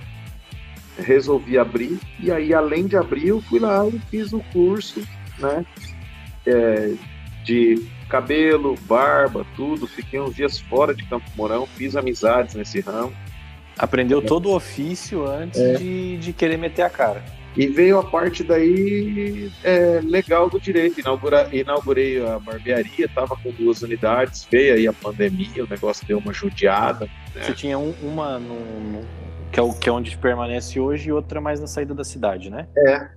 [0.97, 5.03] Resolvi abrir, e aí, além de abrir, eu fui lá e fiz o curso
[5.41, 5.67] né,
[6.47, 6.95] é,
[7.43, 9.89] de cabelo, barba, tudo.
[9.89, 13.13] Fiquei uns dias fora de Campo Mourão, fiz amizades nesse ramo
[13.79, 15.75] Aprendeu todo o ofício antes é.
[15.75, 17.25] de, de querer meter a cara.
[17.57, 21.01] E veio a parte daí é, legal do direito.
[21.01, 26.19] Inaugura, inaugurei a barbearia, estava com duas unidades, veio aí a pandemia, o negócio deu
[26.19, 27.07] uma judiada.
[27.35, 27.43] Né?
[27.43, 29.05] Você tinha um, uma no, no,
[29.53, 32.51] que, é o, que é onde permanece hoje e outra mais na saída da cidade,
[32.51, 32.67] né?
[32.77, 33.09] É.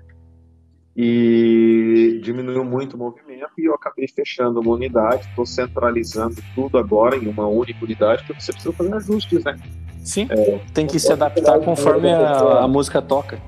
[0.96, 7.16] E diminuiu muito o movimento e eu acabei fechando uma unidade, estou centralizando tudo agora
[7.16, 9.56] em uma única unidade, porque você precisa fazer ajustes, né?
[10.04, 13.40] Sim, é, tem que se adaptar conforme a, a, música toca.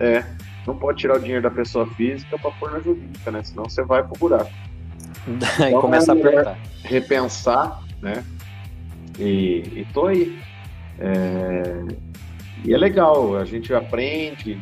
[0.00, 0.24] É,
[0.66, 3.42] não pode tirar o dinheiro da pessoa física para pôr na jurídica, né?
[3.44, 4.50] Senão você vai pro buraco.
[5.58, 6.58] Aí então, começa a é apertar.
[6.82, 8.24] Repensar, né?
[9.18, 10.38] E, e tô aí.
[10.98, 11.84] É,
[12.64, 14.58] e é legal, a gente aprende.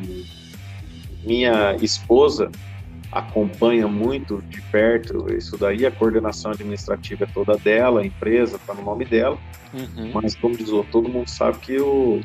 [1.23, 2.51] Minha esposa
[3.11, 8.73] acompanha muito de perto isso daí, a coordenação administrativa é toda dela, a empresa está
[8.73, 9.37] no nome dela,
[9.73, 10.11] uhum.
[10.13, 12.21] mas como diz o todo mundo sabe que o,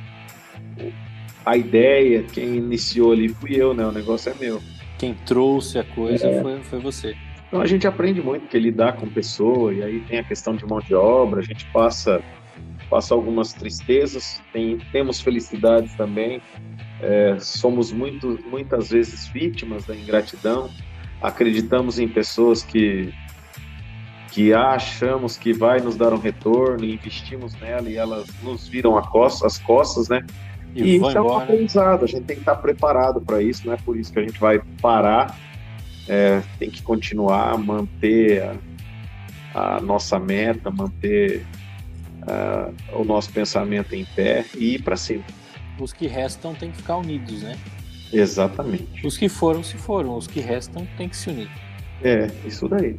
[1.45, 3.85] a ideia, quem iniciou ali fui eu, né?
[3.87, 4.63] O negócio é meu.
[4.99, 6.41] Quem trouxe a coisa é.
[6.41, 7.17] foi, foi você.
[7.49, 10.67] Então a gente aprende muito, porque lidar com pessoa, e aí tem a questão de
[10.67, 12.23] mão de obra, a gente passa,
[12.91, 16.41] passa algumas tristezas, tem, temos felicidades também,
[17.01, 20.69] é, somos muito, muitas vezes vítimas da ingratidão,
[21.23, 23.13] acreditamos em pessoas que
[24.33, 29.47] que achamos que vai nos dar um retorno, investimos nela e elas nos viram costa,
[29.47, 30.27] as costas, né?
[30.75, 33.67] E, e isso embora, é um aprendizado, a gente tem que estar preparado para isso,
[33.67, 35.39] não é por isso que a gente vai parar,
[36.09, 38.43] é, tem que continuar, manter
[39.55, 41.47] a, a nossa meta, manter
[42.23, 45.25] uh, o nosso pensamento em pé e ir para cima.
[45.79, 47.57] Os que restam têm que ficar unidos, né?
[48.13, 49.07] Exatamente.
[49.07, 51.51] Os que foram, se foram, os que restam têm que se unir.
[52.03, 52.99] É, isso daí.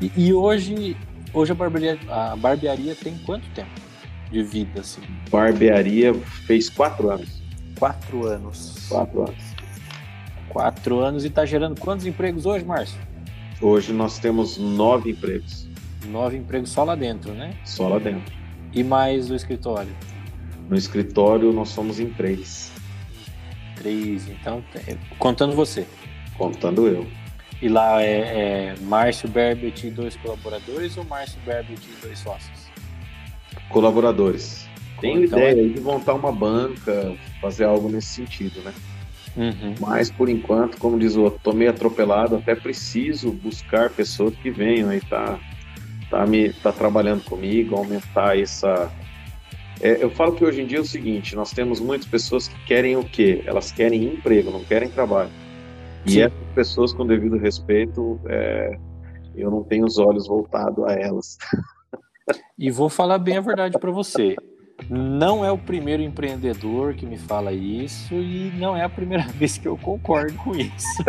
[0.00, 0.96] E, e hoje,
[1.32, 3.91] hoje a barbearia, a barbearia tem quanto tempo
[4.32, 4.80] de vida?
[4.80, 5.02] Assim?
[5.30, 6.14] Barbearia
[6.46, 7.42] fez quatro anos.
[7.78, 8.86] Quatro anos.
[8.88, 9.52] Quatro anos.
[10.48, 12.98] Quatro anos e está gerando quantos empregos hoje, Márcio?
[13.60, 15.68] Hoje nós temos nove empregos.
[16.06, 17.54] Nove empregos só lá dentro, né?
[17.64, 18.32] Só lá dentro.
[18.72, 19.92] E mais o escritório?
[20.68, 22.72] No escritório nós somos em três.
[23.76, 25.86] Três, então, é, contando você.
[26.36, 27.06] Contando eu.
[27.60, 32.61] E lá é, é Márcio Berbet e dois colaboradores ou Márcio Berbet e dois sócios?
[33.72, 34.68] Colaboradores.
[35.00, 35.68] Tenho então, ideia é...
[35.68, 38.72] de montar uma banca, fazer algo nesse sentido, né?
[39.36, 39.74] Uhum.
[39.80, 44.50] Mas por enquanto, como diz o outro, tô meio atropelado, até preciso buscar pessoas que
[44.50, 45.40] venham aí tá,
[46.10, 48.92] tá, me, tá trabalhando comigo, aumentar essa.
[49.80, 52.64] É, eu falo que hoje em dia é o seguinte, nós temos muitas pessoas que
[52.66, 53.42] querem o quê?
[53.46, 55.30] Elas querem emprego, não querem trabalho.
[56.04, 58.76] E essas pessoas, com devido respeito, é,
[59.34, 61.38] eu não tenho os olhos voltados a elas.
[62.58, 64.36] E vou falar bem a verdade para você.
[64.88, 69.58] Não é o primeiro empreendedor que me fala isso e não é a primeira vez
[69.58, 71.02] que eu concordo com isso.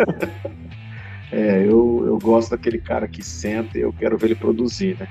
[1.32, 5.08] É, eu, eu gosto daquele cara que senta e eu quero ver ele produzir, né?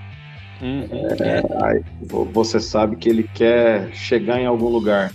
[0.62, 0.88] Uhum,
[1.20, 1.84] é, é.
[2.32, 5.12] Você sabe que ele quer chegar em algum lugar.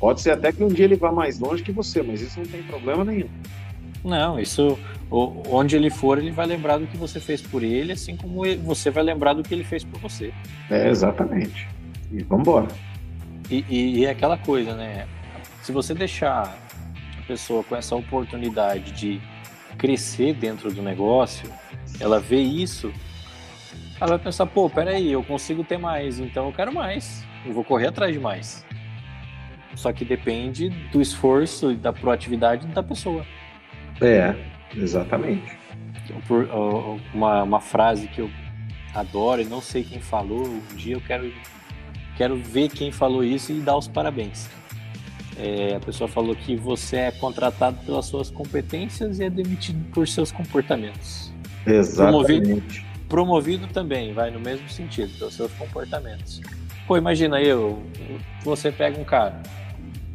[0.00, 2.46] Pode ser até que um dia ele vá mais longe que você, mas isso não
[2.46, 3.28] tem problema nenhum.
[4.04, 4.78] Não, isso
[5.10, 8.90] onde ele for, ele vai lembrar do que você fez por ele, assim como você
[8.90, 10.32] vai lembrar do que ele fez por você.
[10.70, 11.66] É, exatamente.
[12.12, 12.68] E vamos embora.
[13.50, 15.06] E, e, e é aquela coisa, né?
[15.62, 16.56] Se você deixar
[17.18, 19.20] a pessoa com essa oportunidade de
[19.78, 21.50] crescer dentro do negócio,
[22.00, 22.92] ela vê isso,
[24.00, 27.64] ela vai pensar, pô, peraí, eu consigo ter mais, então eu quero mais, eu vou
[27.64, 28.64] correr atrás de mais.
[29.74, 33.24] Só que depende do esforço e da proatividade da pessoa.
[34.00, 34.34] É,
[34.76, 35.56] exatamente.
[36.26, 36.48] Por,
[37.14, 38.30] uma, uma frase que eu
[38.94, 41.32] adoro e não sei quem falou, um dia eu quero,
[42.16, 44.48] quero ver quem falou isso e dar os parabéns.
[45.36, 50.08] É, a pessoa falou que você é contratado pelas suas competências e é demitido por
[50.08, 51.32] seus comportamentos.
[51.64, 52.42] Exatamente.
[52.42, 56.40] Promovido, promovido também, vai no mesmo sentido, pelos seus comportamentos.
[56.88, 57.82] Pô, imagina eu,
[58.42, 59.40] você pega um cara,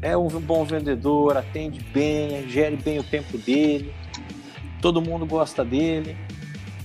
[0.01, 3.93] é um bom vendedor, atende bem, gere bem o tempo dele,
[4.83, 6.17] todo mundo gosta dele.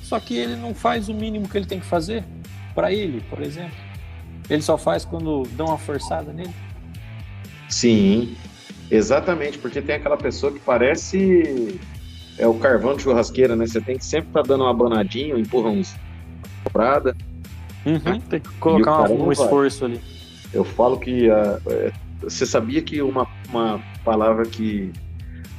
[0.01, 2.25] Só que ele não faz o mínimo que ele tem que fazer
[2.73, 3.77] para ele, por exemplo.
[4.49, 6.55] Ele só faz quando dão uma forçada nele.
[7.69, 8.37] Sim,
[8.89, 11.79] exatamente, porque tem aquela pessoa que parece
[12.39, 13.67] é o carvão de churrasqueira, né?
[13.67, 16.01] Você tem que sempre estar tá dando uma banadinha, um empurrãozinho,
[16.73, 17.15] prada.
[17.85, 20.01] Uhum, tem que colocar um, um esforço ali.
[20.55, 24.93] Eu falo que uh, você sabia que uma, uma palavra que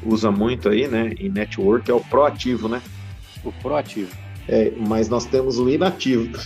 [0.03, 2.81] usa muito aí, né, em network é o proativo, né?
[3.43, 4.11] O proativo.
[4.47, 6.37] É, mas nós temos o inativo.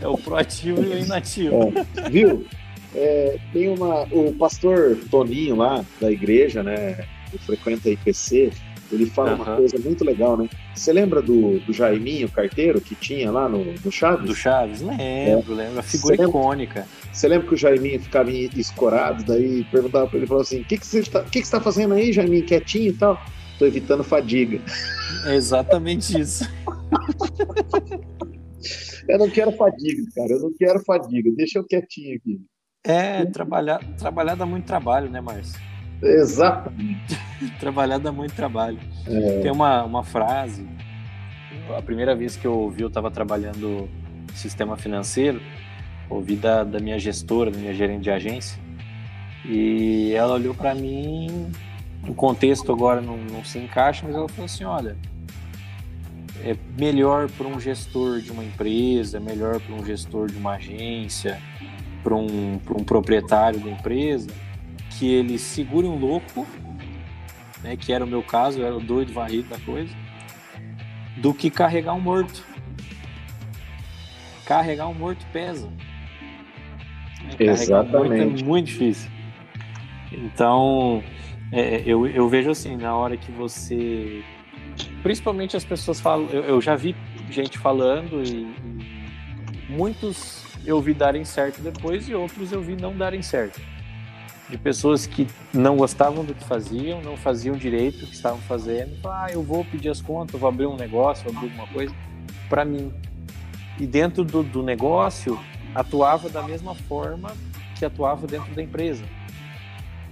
[0.00, 1.72] é o proativo e o inativo.
[1.96, 2.46] É, viu?
[2.94, 4.02] É, tem uma.
[4.10, 7.06] O pastor Toninho lá da igreja, né?
[7.30, 8.52] Que frequenta a IPC,
[8.92, 9.36] ele fala uhum.
[9.36, 10.48] uma coisa muito legal, né?
[10.74, 14.26] Você lembra do, do Jaiminho, carteiro, que tinha lá no, no Chaves?
[14.26, 14.80] Do Chaves?
[14.80, 15.56] Lembro, é.
[15.56, 15.78] lembro.
[15.78, 16.86] A figura Cê icônica.
[17.12, 20.78] Você lembra que o Jaiminho ficava escorado, daí perguntava pra ele, falou assim, o que,
[20.78, 23.20] que você está que que tá fazendo aí, Jaiminho, quietinho e tal?
[23.58, 24.60] Tô evitando fadiga.
[25.26, 26.44] É exatamente isso.
[29.08, 32.40] eu não quero fadiga, cara, eu não quero fadiga, deixa eu quietinho aqui.
[32.82, 35.69] É, trabalhar, trabalhar dá muito trabalho, né, Márcio?
[36.02, 37.18] Exatamente.
[37.60, 38.78] Trabalhar dá muito trabalho.
[39.06, 39.40] É.
[39.40, 40.66] Tem uma, uma frase,
[41.76, 43.88] a primeira vez que eu ouvi, eu estava trabalhando
[44.34, 45.40] sistema financeiro,
[46.08, 48.60] ouvi da, da minha gestora, da minha gerente de agência,
[49.44, 51.50] e ela olhou para mim,
[52.06, 54.96] o contexto agora não, não se encaixa, mas ela falou assim: olha,
[56.42, 60.52] é melhor para um gestor de uma empresa, é melhor para um gestor de uma
[60.52, 61.38] agência,
[62.02, 64.30] para um, um proprietário da empresa
[64.90, 66.46] que ele segure um louco,
[67.62, 69.94] né, que era o meu caso, eu era o doido varrido da coisa,
[71.16, 72.44] do que carregar um morto.
[74.44, 75.70] Carregar um morto pesa.
[77.38, 78.24] Exatamente.
[78.24, 79.10] Muito, é muito difícil.
[80.12, 81.02] Então,
[81.52, 84.24] é, eu, eu vejo assim, na hora que você.
[85.02, 86.28] Principalmente as pessoas falam.
[86.30, 86.96] Eu, eu já vi
[87.30, 88.42] gente falando e,
[89.68, 93.60] e muitos eu vi darem certo depois e outros eu vi não darem certo.
[94.50, 98.98] De pessoas que não gostavam do que faziam, não faziam direito o que estavam fazendo.
[99.06, 101.94] Ah, eu vou pedir as contas, vou abrir um negócio, vou abrir alguma coisa
[102.48, 102.92] para mim.
[103.78, 105.38] E dentro do, do negócio,
[105.74, 107.32] atuava da mesma forma
[107.78, 109.04] que atuava dentro da empresa.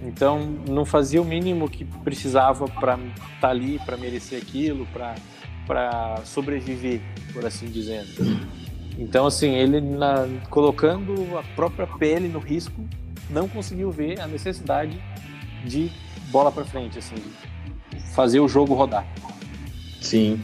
[0.00, 4.86] Então, não fazia o mínimo que precisava para estar tá ali, para merecer aquilo,
[5.66, 7.00] para sobreviver,
[7.32, 8.08] por assim dizendo.
[8.96, 12.80] Então, assim, ele na, colocando a própria pele no risco,
[13.30, 15.00] não conseguiu ver a necessidade
[15.64, 15.90] de
[16.30, 17.16] bola para frente, assim,
[18.14, 19.06] fazer o jogo rodar.
[20.00, 20.40] Sim.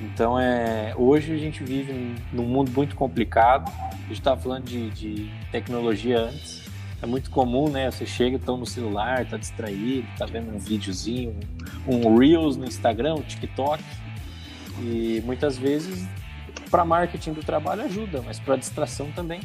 [0.00, 3.70] Então, é, hoje a gente vive num mundo muito complicado.
[3.92, 6.62] A gente estava falando de, de, tecnologia antes.
[7.02, 7.90] É muito comum, né?
[7.90, 11.38] Você chega, estão no celular, tá distraído, tá vendo um videozinho,
[11.86, 13.82] um Reels no Instagram, um TikTok.
[14.80, 16.08] E muitas vezes
[16.70, 19.40] para marketing do trabalho ajuda, mas para distração também.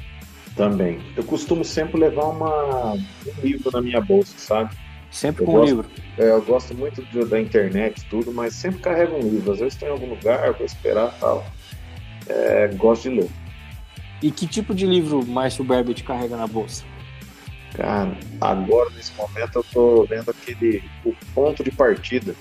[0.56, 1.00] Também.
[1.16, 4.76] Eu costumo sempre levar uma, um livro na minha bolsa, sabe?
[5.10, 5.90] Sempre eu com um livro.
[6.18, 9.52] É, eu gosto muito de, da internet tudo, mas sempre carrego um livro.
[9.52, 11.46] Às vezes estou em algum lugar, vou esperar tal.
[12.28, 13.30] É, gosto de ler.
[14.22, 16.86] E que tipo de livro Márcio Berbet carrega na bolsa?
[17.74, 22.36] Cara, agora nesse momento eu tô vendo aquele O Ponto de Partida.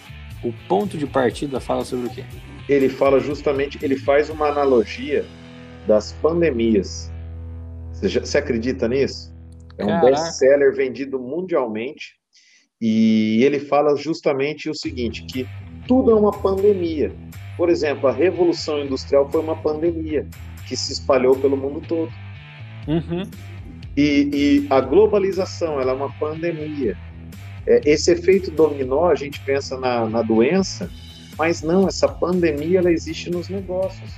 [0.45, 2.25] O Ponto de Partida fala sobre o quê?
[2.69, 5.25] ele fala justamente, ele faz uma analogia
[5.87, 7.12] das pandemias.
[8.03, 9.33] Você, já, você acredita nisso?
[9.79, 12.15] É um best-seller vendido mundialmente
[12.81, 15.47] e ele fala justamente o seguinte, que
[15.87, 17.13] tudo é uma pandemia.
[17.57, 20.27] Por exemplo, a Revolução Industrial foi uma pandemia
[20.67, 22.13] que se espalhou pelo mundo todo.
[22.89, 23.23] Uhum.
[23.97, 26.99] E, e, a globalização ela é uma pandemia.
[27.69, 30.91] É, esse efeito dominó, a gente pensa na, na doença,
[31.39, 34.11] mas não, essa pandemia ela existe nos negócios.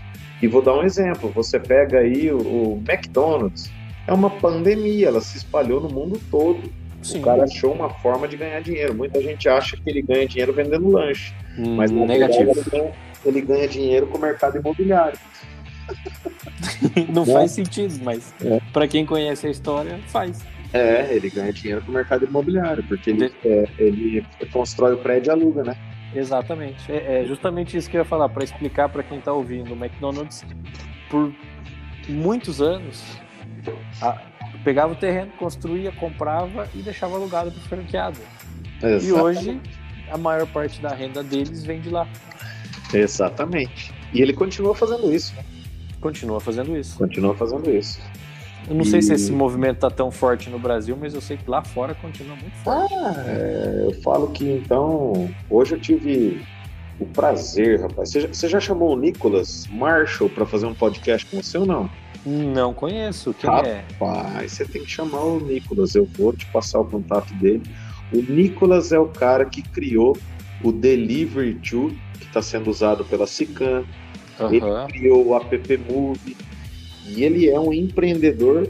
[0.45, 3.71] E vou dar um exemplo: você pega aí o, o McDonald's,
[4.07, 6.71] é uma pandemia, ela se espalhou no mundo todo.
[7.03, 7.21] Sim.
[7.21, 8.95] O cara achou uma forma de ganhar dinheiro.
[8.95, 12.51] Muita gente acha que ele ganha dinheiro vendendo lanche, hum, mas negativo.
[12.51, 12.93] Ele, ganha,
[13.25, 15.19] ele ganha dinheiro com o mercado imobiliário.
[17.09, 18.61] Não faz sentido, mas é.
[18.71, 20.43] para quem conhece a história, faz.
[20.75, 25.31] É, ele ganha dinheiro com o mercado imobiliário, porque ele, é, ele constrói o prédio
[25.31, 25.77] e aluga, né?
[26.15, 26.91] Exatamente.
[26.91, 29.73] É, é justamente isso que eu ia falar, para explicar para quem está ouvindo.
[29.73, 30.45] O McDonald's,
[31.11, 31.33] por
[32.09, 33.03] muitos anos,
[34.01, 34.21] a,
[34.63, 38.19] pegava o terreno, construía, comprava e deixava alugado para o franqueado.
[38.83, 39.07] Exatamente.
[39.07, 39.61] E hoje,
[40.11, 42.07] a maior parte da renda deles vem de lá.
[42.93, 43.93] Exatamente.
[44.13, 45.35] E ele continua fazendo isso.
[45.35, 45.45] Né?
[46.01, 46.99] Continua fazendo isso.
[46.99, 48.01] Continua fazendo isso.
[48.69, 48.87] Eu não e...
[48.87, 51.95] sei se esse movimento tá tão forte no Brasil, mas eu sei que lá fora
[51.95, 52.95] continua muito forte.
[52.95, 55.29] Ah, é, eu falo que então.
[55.51, 56.45] Hoje eu tive
[56.99, 58.11] o prazer, rapaz.
[58.11, 61.67] Você já, você já chamou o Nicolas Marshall para fazer um podcast com você ou
[61.67, 61.91] não?
[62.25, 63.35] Não conheço.
[63.35, 63.85] Quem rapaz, é?
[63.93, 65.95] Rapaz, você tem que chamar o Nicolas.
[65.95, 67.63] Eu vou te passar o contato dele.
[68.13, 70.17] O Nicolas é o cara que criou
[70.63, 73.85] o Delivery To, que está sendo usado pela Sican.
[74.41, 74.53] Uhum.
[74.53, 76.37] Ele criou o App Move
[77.07, 78.69] e ele é um empreendedor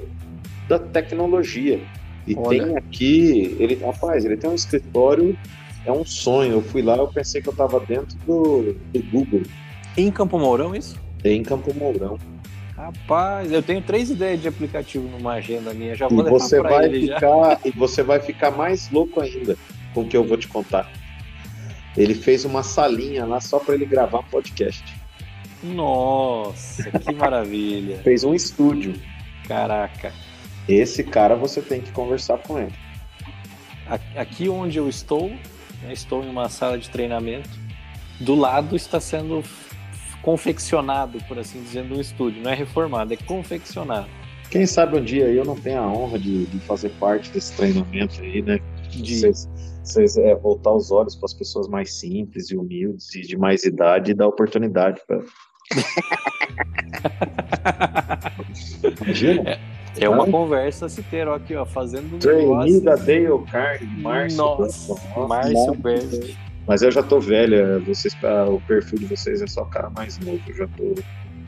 [0.68, 1.80] da tecnologia.
[2.26, 2.64] E Olha.
[2.64, 5.36] tem aqui, ele, rapaz, ele tem um escritório,
[5.84, 6.52] é um sonho.
[6.52, 9.42] Eu fui lá, eu pensei que eu estava dentro do, do Google.
[9.96, 10.96] Em Campo Mourão, isso?
[11.22, 12.18] Em Campo Mourão.
[12.76, 16.90] Rapaz, eu tenho três ideias de aplicativo numa agenda minha, já vou e você vai
[16.90, 19.56] ficar E você vai ficar mais louco ainda
[19.92, 20.90] com o que eu vou te contar.
[21.96, 24.82] Ele fez uma salinha lá só para ele gravar podcast.
[25.64, 27.98] Nossa, que maravilha.
[27.98, 28.94] Fez um estúdio.
[29.48, 30.12] Caraca.
[30.68, 32.72] Esse cara você tem que conversar com ele.
[34.16, 37.50] Aqui onde eu estou, né, estou em uma sala de treinamento.
[38.20, 39.42] Do lado está sendo
[40.22, 42.42] confeccionado, por assim dizer, um estúdio.
[42.42, 44.08] Não é reformado, é confeccionado.
[44.50, 48.20] Quem sabe um dia eu não tenho a honra de, de fazer parte desse treinamento
[48.20, 48.58] aí, né?
[48.90, 49.48] De vocês,
[49.82, 53.64] vocês é, voltar os olhos para as pessoas mais simples e humildes e de mais
[53.64, 55.20] idade e dar oportunidade para
[59.02, 59.50] Imagina.
[59.50, 59.60] É,
[60.04, 64.38] é uma conversa se ter, ó, aqui, ó, fazendo um Trainee da Dale Carne, Márcio.
[64.38, 64.94] Nossa,
[65.28, 66.36] Márcio Best.
[66.66, 68.16] Mas eu já tô velha, vocês,
[68.48, 70.94] o perfil de vocês é só cara mais novo, eu já tô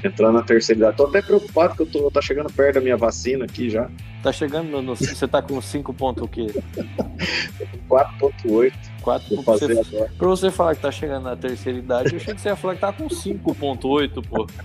[0.05, 0.97] entrando na terceira idade.
[0.99, 3.89] Tô até preocupado que eu tô tá chegando perto da minha vacina aqui já.
[4.23, 6.47] Tá chegando no, no você tá com 5 ponto o quê?
[7.89, 8.73] 4.8.
[9.07, 12.48] 4 você, pra você falar que tá chegando na terceira idade, eu achei que você
[12.48, 14.44] ia falar que tá com 5.8, pô.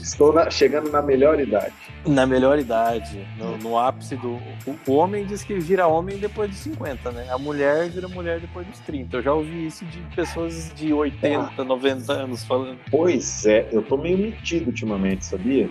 [0.00, 1.74] Estou na, chegando na melhor idade.
[2.06, 4.34] Na melhor idade, no, no ápice do.
[4.64, 7.26] O, o, homem diz que vira homem depois dos 50, né?
[7.30, 9.16] A mulher vira mulher depois dos 30.
[9.16, 12.78] Eu já ouvi isso de pessoas de 80, 90 anos falando.
[12.90, 15.68] Pois é, eu tô meio metido ultimamente, sabia?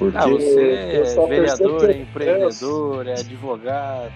[0.00, 4.12] Porque ah, você é vereador, é empreendedor, é advogado.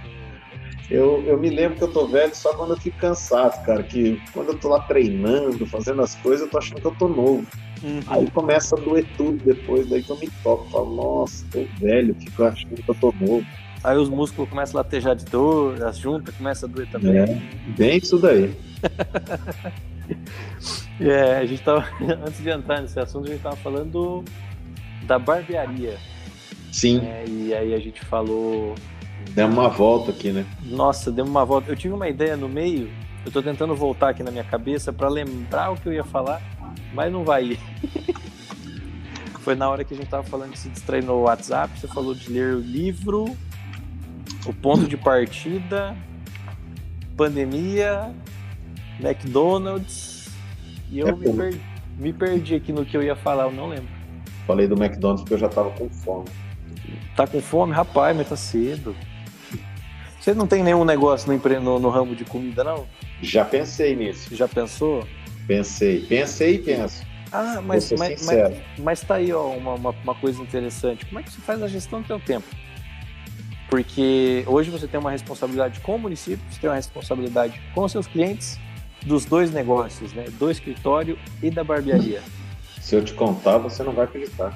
[0.91, 3.83] Eu, eu me lembro que eu tô velho só quando eu fico cansado, cara.
[3.83, 7.07] Que quando eu tô lá treinando, fazendo as coisas, eu tô achando que eu tô
[7.07, 7.47] novo.
[7.83, 8.01] Uhum.
[8.07, 10.71] Aí começa a doer tudo depois, daí que eu me toco.
[10.71, 13.45] Falo, nossa, tô velho, fico achando que eu tô novo.
[13.83, 17.19] Aí os músculos começam a latejar de dor, as juntas começam a doer também.
[17.19, 17.27] É,
[17.77, 18.57] bem isso daí.
[20.99, 21.87] é, a gente tava,
[22.27, 24.25] antes de entrar nesse assunto, a gente tava falando
[25.07, 25.99] da barbearia.
[26.73, 27.01] Sim.
[27.05, 28.75] É, e aí a gente falou.
[29.31, 30.45] Demos uma volta aqui, né?
[30.65, 31.71] Nossa, demos uma volta.
[31.71, 32.91] Eu tive uma ideia no meio,
[33.25, 36.43] eu tô tentando voltar aqui na minha cabeça para lembrar o que eu ia falar,
[36.93, 37.59] mas não vai ir.
[39.41, 42.15] Foi na hora que a gente tava falando de se distrair no WhatsApp, você falou
[42.15, 43.25] de ler o livro,
[44.47, 45.95] o ponto de partida,
[47.15, 48.11] pandemia,
[48.99, 50.31] McDonald's,
[50.91, 51.61] e eu é me, perdi,
[51.99, 53.94] me perdi aqui no que eu ia falar, eu não lembro.
[54.47, 56.29] Falei do McDonald's porque eu já tava com fome.
[57.17, 57.73] Tá com fome?
[57.73, 58.95] Rapaz, mas tá cedo.
[60.21, 62.87] Você não tem nenhum negócio no, no, no ramo de comida, não?
[63.21, 64.35] Já pensei nisso.
[64.35, 65.07] Já pensou?
[65.47, 66.01] Pensei.
[66.07, 67.05] Pensei e penso.
[67.31, 71.05] Ah, mas, mas, mas, mas, tá aí ó, uma, uma, uma, coisa interessante.
[71.07, 72.47] Como é que você faz a gestão do seu tempo?
[73.69, 77.91] Porque hoje você tem uma responsabilidade com o município, você tem uma responsabilidade com os
[77.91, 78.59] seus clientes,
[79.05, 80.27] dos dois negócios, né?
[80.39, 82.23] Do escritório e da barbearia.
[82.85, 84.55] Se eu te contar, você não vai acreditar.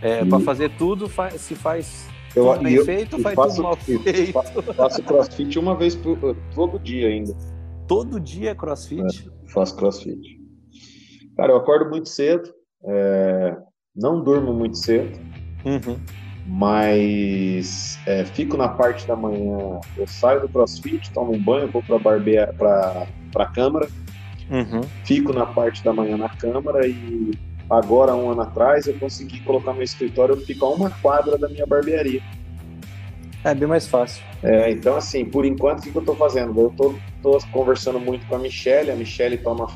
[0.00, 0.26] É, e...
[0.26, 3.76] Para fazer tudo, faz, se faz eu, tudo bem eu, feito, faz faço, tudo mal
[3.76, 4.32] feito.
[4.32, 7.36] Faço, faço crossfit uma vez por, todo dia ainda.
[7.86, 9.02] Todo dia é crossfit?
[9.02, 10.40] É, faço crossfit.
[11.36, 12.50] Cara, eu acordo muito cedo,
[12.82, 13.54] é,
[13.94, 15.20] não durmo muito cedo,
[15.66, 15.98] uhum.
[16.46, 19.78] mas é, fico na parte da manhã.
[19.94, 23.86] Eu saio do crossfit, tomo um banho, vou para a câmara
[24.50, 24.80] Uhum.
[25.04, 27.32] Fico na parte da manhã na Câmara e
[27.68, 31.48] agora, um ano atrás, eu consegui colocar meu escritório, eu fico a uma quadra da
[31.48, 32.22] minha barbearia.
[33.44, 34.24] É bem mais fácil.
[34.42, 36.58] É, então, assim, por enquanto, o que, eu estou fazendo?
[36.58, 36.98] Eu estou
[37.52, 39.68] conversando muito com a Michelle, a Michelle toma.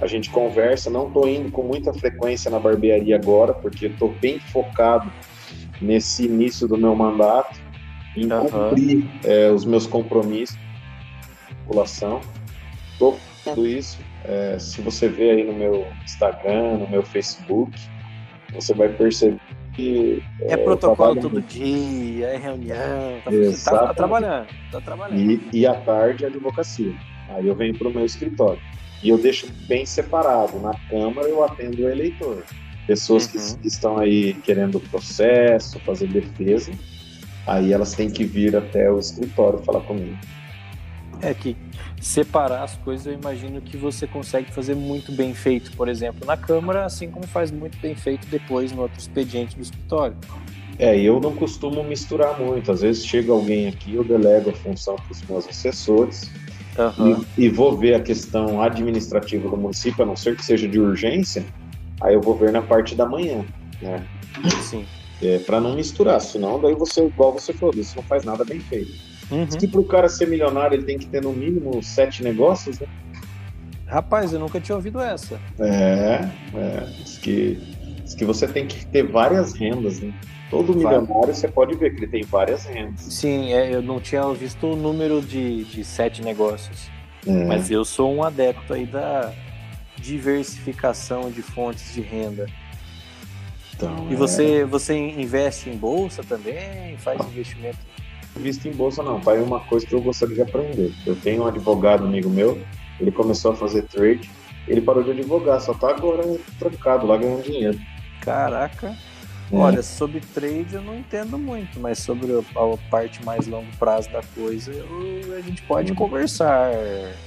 [0.00, 4.38] A gente conversa, não estou indo com muita frequência na barbearia agora, porque estou bem
[4.38, 5.10] focado
[5.80, 7.58] nesse início do meu mandato,
[8.16, 8.46] em uhum.
[8.46, 12.20] cumprir é, os meus compromissos com a população
[12.98, 13.98] estou fazendo isso.
[14.24, 17.78] É, se você ver aí no meu Instagram, no meu Facebook,
[18.52, 19.40] você vai perceber
[19.74, 20.22] que.
[20.42, 21.48] É, é protocolo todo muito.
[21.48, 25.18] dia, é reunião, tá, tá, tá trabalhando, tá trabalhando.
[25.18, 26.94] E, e à tarde a advocacia.
[27.30, 28.60] Aí eu venho para o meu escritório.
[29.02, 30.58] E eu deixo bem separado.
[30.58, 32.42] Na Câmara eu atendo o eleitor.
[32.86, 33.58] Pessoas uhum.
[33.58, 36.72] que estão aí querendo processo, fazer defesa,
[37.46, 40.16] aí elas têm que vir até o escritório falar comigo.
[41.20, 41.54] É que
[42.00, 46.36] separar as coisas, eu imagino que você consegue fazer muito bem feito, por exemplo, na
[46.36, 50.16] Câmara, assim como faz muito bem feito depois no outro expediente do escritório.
[50.78, 52.70] É, eu não costumo misturar muito.
[52.70, 56.30] Às vezes chega alguém aqui, eu delego a função para os meus assessores
[56.78, 57.24] uhum.
[57.36, 60.78] e, e, vou ver a questão administrativa do município, a não ser que seja de
[60.78, 61.44] urgência,
[62.00, 63.44] aí eu vou ver na parte da manhã,
[63.82, 64.06] né?
[64.62, 64.84] Sim.
[65.20, 68.60] É, para não misturar, senão daí você, igual você falou, isso não faz nada bem
[68.60, 69.07] feito.
[69.30, 69.44] Uhum.
[69.44, 72.78] Diz que para o cara ser milionário ele tem que ter no mínimo sete negócios,
[72.80, 72.86] né?
[73.86, 75.40] Rapaz, eu nunca tinha ouvido essa.
[75.58, 77.54] É, é diz, que,
[78.04, 80.12] diz que você tem que ter várias rendas, né?
[80.50, 83.00] Todo milionário você pode ver que ele tem várias rendas.
[83.00, 86.90] Sim, é, eu não tinha visto o número de, de sete negócios.
[87.26, 87.44] É.
[87.44, 89.32] Mas eu sou um adepto aí da
[89.98, 92.46] diversificação de fontes de renda.
[93.74, 94.64] Então, e você, é...
[94.64, 96.96] você investe em bolsa também?
[96.98, 97.78] Faz investimento
[98.38, 99.20] visto em bolsa, não.
[99.20, 100.92] Pai, uma coisa que eu gostaria de aprender.
[101.06, 102.60] Eu tenho um advogado amigo meu,
[103.00, 104.30] ele começou a fazer trade,
[104.66, 106.22] ele parou de advogar, só tá agora
[106.58, 107.78] trancado lá ganhando dinheiro.
[108.20, 108.96] Caraca.
[109.50, 109.56] É.
[109.56, 114.20] Olha, sobre trade eu não entendo muito, mas sobre a parte mais longo prazo da
[114.34, 116.70] coisa eu, a gente pode conversar.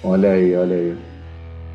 [0.03, 0.97] Olha aí, olha aí.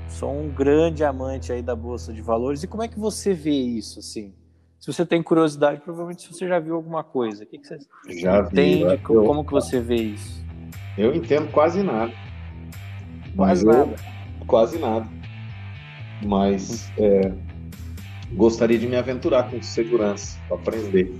[0.08, 2.62] Sou um grande amante aí da bolsa de valores.
[2.62, 4.32] E como é que você vê isso, assim?
[4.78, 7.44] Se você tem curiosidade, provavelmente você já viu alguma coisa.
[7.44, 7.78] O que, que você
[8.20, 8.84] já entende?
[8.84, 10.44] Vi, como, como que você vê isso?
[10.96, 12.12] Eu entendo quase nada.
[13.36, 13.96] Quase nada.
[14.46, 15.06] Quase nada.
[16.24, 17.32] Mas é,
[18.32, 21.12] gostaria de me aventurar com segurança, para aprender.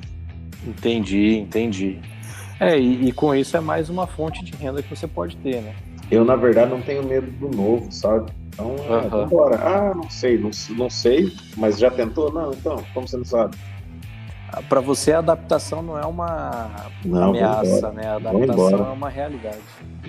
[0.66, 2.00] Entendi, entendi.
[2.59, 5.61] É, e, e, com isso é mais uma fonte de renda que você pode ter,
[5.61, 5.74] né?
[6.11, 8.30] eu, na verdade, não tenho medo do novo, sabe?
[8.57, 8.98] Então, uhum.
[8.98, 9.57] é, vambora.
[9.57, 12.32] Ah, não sei, não, não sei, mas já tentou?
[12.32, 13.54] Não, então, como você não sabe?
[14.68, 16.70] Para você, a adaptação não é uma
[17.04, 18.07] não, ameaça, né?
[18.07, 19.59] A adaptação é uma realidade.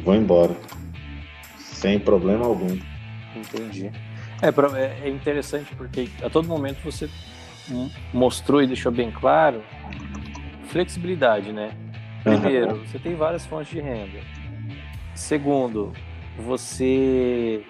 [0.04, 0.56] Vou embora.
[1.58, 2.78] Sem problema algum.
[3.36, 3.92] Entendi.
[4.42, 7.10] É, é, é interessante porque a todo momento você
[8.14, 9.62] mostrou e deixou bem claro
[10.70, 11.72] flexibilidade, né?
[12.24, 12.86] Primeiro, uhum.
[12.86, 14.20] você tem várias fontes de renda.
[15.16, 15.92] Segundo,
[16.38, 17.66] você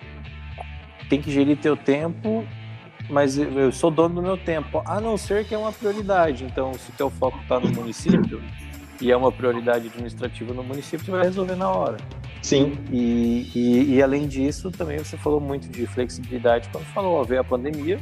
[1.10, 2.45] tem que gerir teu tempo,
[3.10, 6.43] mas eu sou dono do meu tempo, a não ser que é uma prioridade.
[6.43, 8.41] Então, se teu foco está no município
[8.99, 11.97] e é uma prioridade administrativa no município, você vai resolver na hora.
[12.41, 12.78] Sim.
[12.91, 17.41] E, e, e além disso, também você falou muito de flexibilidade quando falou, ó, veio
[17.41, 17.99] a pandemia,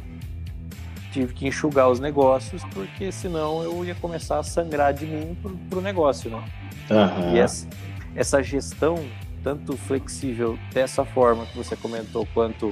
[1.12, 5.56] tive que enxugar os negócios, porque senão eu ia começar a sangrar de mim pro,
[5.70, 6.44] pro negócio, né?
[6.90, 7.36] Uhum.
[7.36, 7.68] E essa,
[8.16, 9.04] essa gestão,
[9.44, 12.70] tanto flexível dessa forma que você comentou, quanto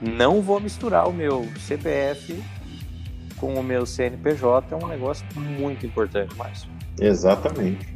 [0.00, 2.42] não vou misturar o meu CPF
[3.36, 6.70] com o meu CNPJ, é um negócio muito importante, Márcio.
[7.00, 7.86] Exatamente.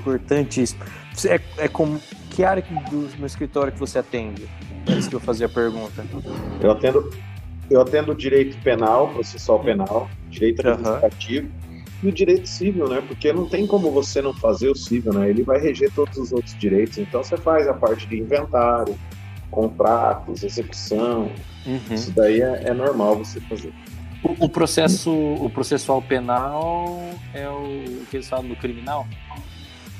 [0.00, 0.82] Importantíssimo.
[1.26, 4.48] É, é como que área do, no escritório que você atende?
[4.88, 6.04] Antes de eu fazer a pergunta.
[6.60, 7.10] Eu atendo
[7.70, 11.82] eu atendo direito penal, processual penal, direito administrativo uhum.
[12.02, 13.00] e o direito civil, né?
[13.06, 15.30] Porque não tem como você não fazer o civil, né?
[15.30, 16.98] Ele vai reger todos os outros direitos.
[16.98, 18.98] Então você faz a parte de inventário,
[19.50, 21.30] contratos, execução.
[21.66, 21.80] Uhum.
[21.94, 23.72] Isso daí é, é, normal você fazer.
[24.22, 27.00] O, o, processo, o processual penal
[27.32, 29.06] é o que eles falam do criminal?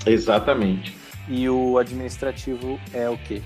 [0.07, 0.97] Exatamente.
[1.29, 3.43] E o administrativo é o quê?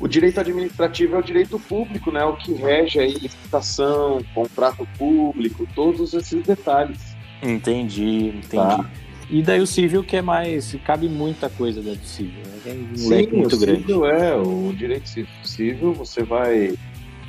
[0.00, 2.24] O direito administrativo é o direito público, né?
[2.24, 7.16] O que rege aí licitação, contrato público, todos esses detalhes.
[7.42, 8.56] Entendi, entendi.
[8.56, 8.90] Tá.
[9.30, 10.74] E daí o civil que é mais.
[10.84, 12.42] cabe muita coisa dentro do civil.
[12.46, 12.60] Né?
[12.64, 13.80] Tem um Sim, muito o grande.
[13.80, 15.08] civil é, o direito
[15.44, 16.74] civil você vai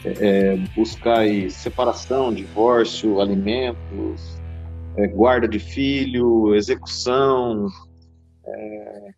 [0.06, 4.40] é, buscar aí separação, divórcio, alimentos,
[4.96, 7.68] é, guarda de filho, execução.
[8.46, 9.10] É,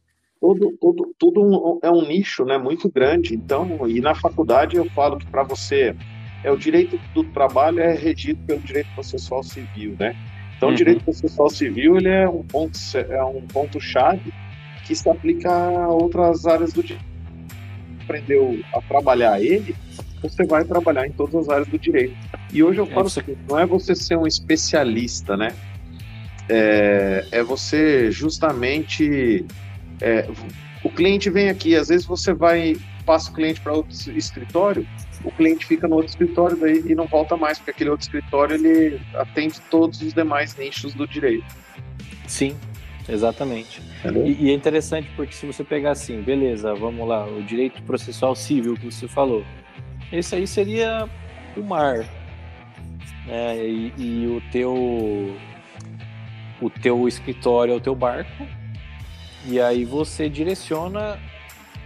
[1.19, 3.35] tudo um, é um nicho né, muito grande.
[3.35, 5.95] Então, e na faculdade eu falo que para você
[6.43, 10.15] é o direito do trabalho é regido pelo direito processual civil, né?
[10.61, 10.75] Então, uhum.
[10.75, 14.31] o direito processual civil ele é um ponto é um ponto chave
[14.85, 17.03] que se aplica a outras áreas do direito.
[18.03, 19.75] Aprendeu a trabalhar ele,
[20.21, 22.15] você vai trabalhar em todas as áreas do direito.
[22.53, 25.51] E hoje eu falo é, que não é você ser um especialista, né?
[26.47, 29.43] É, é você justamente
[29.99, 30.29] é,
[30.83, 34.87] o cliente vem aqui, às vezes você vai, passa o cliente para outro escritório,
[35.23, 38.55] o cliente fica no outro escritório daí e não volta mais, porque aquele outro escritório
[38.55, 41.45] ele atende todos os demais nichos do direito.
[42.27, 42.55] Sim,
[43.07, 43.81] exatamente.
[44.25, 48.35] E, e, é interessante porque se você pegar assim, beleza, vamos lá, o direito processual
[48.35, 49.43] civil que você falou,
[50.11, 51.07] esse aí seria
[51.55, 52.05] o mar,
[53.25, 53.65] né?
[53.65, 55.35] E, e o teu
[56.61, 58.47] o teu escritório é o teu barco
[59.45, 61.19] e aí você direciona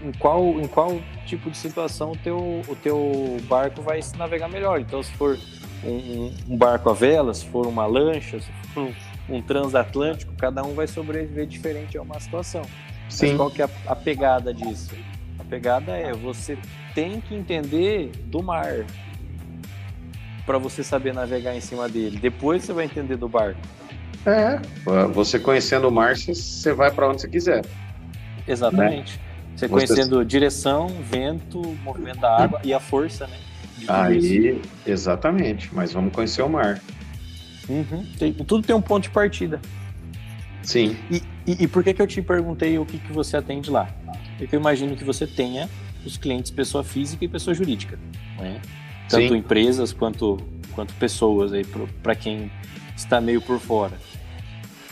[0.06, 4.48] em qual, em qual tipo de situação o teu, o teu barco vai se navegar
[4.48, 4.80] melhor.
[4.80, 5.38] Então, se for
[5.84, 10.64] um, um barco a vela, se for uma lancha, se for um, um, transatlântico, cada
[10.64, 12.62] um vai sobreviver diferente a uma situação.
[13.10, 13.30] Sim.
[13.30, 14.92] Mas qual que é a, a pegada disso?
[15.40, 16.58] A pegada é você
[16.94, 18.86] tem que entender do mar
[20.46, 22.20] para você saber navegar em cima dele.
[22.20, 23.60] Depois você vai entender do barco.
[24.26, 24.60] É.
[25.14, 27.64] Você conhecendo o mar, você vai para onde você quiser.
[28.48, 29.18] Exatamente.
[29.18, 29.25] Né?
[29.56, 30.26] Você conhecendo você...
[30.26, 33.38] direção, vento, movimento da água e a força, né?
[33.88, 35.74] Aí, exatamente.
[35.74, 36.82] Mas vamos conhecer o mar.
[37.70, 38.06] Uhum.
[38.18, 39.60] Tem, tudo tem um ponto de partida.
[40.62, 40.98] Sim.
[41.12, 43.88] E, e, e, por que, que eu te perguntei o que, que você atende lá?
[44.38, 45.70] Porque eu imagino que você tenha
[46.06, 48.00] os clientes pessoa física e pessoa jurídica,
[48.38, 48.62] né?
[49.08, 49.38] Tanto Sim.
[49.38, 50.38] empresas quanto,
[50.74, 51.64] quanto pessoas aí
[52.02, 52.52] para quem
[52.96, 53.98] está meio por fora.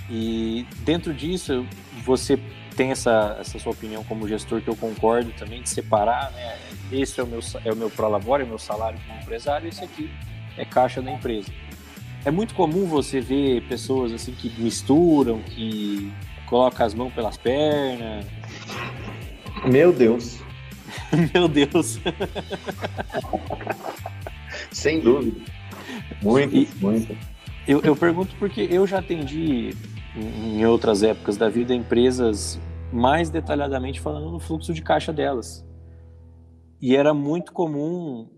[0.09, 1.66] E dentro disso,
[2.05, 2.38] você
[2.74, 6.57] tem essa, essa sua opinião como gestor que eu concordo também de separar, né?
[6.91, 9.84] Esse é o meu é o meu prolabore, é o meu salário como empresário, esse
[9.84, 10.09] aqui
[10.57, 11.51] é caixa da empresa.
[12.26, 16.11] É muito comum você ver pessoas assim que misturam, que
[16.45, 18.26] colocam as mãos pelas pernas.
[19.65, 20.39] Meu Deus.
[21.34, 21.99] meu Deus.
[24.71, 25.41] Sem dúvida.
[26.21, 27.17] Muito, e, muito.
[27.67, 29.76] Eu, eu pergunto porque eu já atendi
[30.16, 32.59] em outras épocas da vida empresas
[32.91, 35.66] mais detalhadamente falando no fluxo de caixa delas.
[36.82, 38.30] E era muito comum,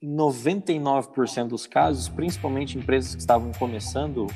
[0.00, 4.26] em 99% dos casos, principalmente empresas que estavam começando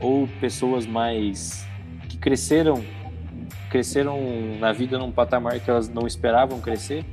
[0.00, 1.66] ou pessoas mais
[2.08, 2.82] que cresceram
[3.68, 4.18] cresceram
[4.58, 7.04] na vida num patamar que elas não esperavam crescer,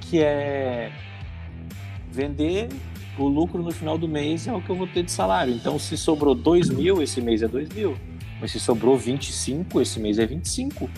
[0.00, 0.92] que é
[2.10, 2.68] vender
[3.18, 5.52] o lucro no final do mês é o que eu vou ter de salário.
[5.52, 7.96] Então, se sobrou 2 mil, esse mês é 2 mil.
[8.40, 10.88] Mas se sobrou 25, esse mês é 25.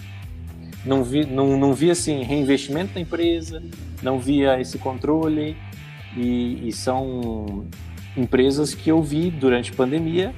[0.84, 3.62] Não vi, não, não vi assim, reinvestimento na empresa,
[4.03, 5.57] não via esse controle.
[6.16, 7.66] E, e são
[8.16, 10.34] empresas que eu vi durante a pandemia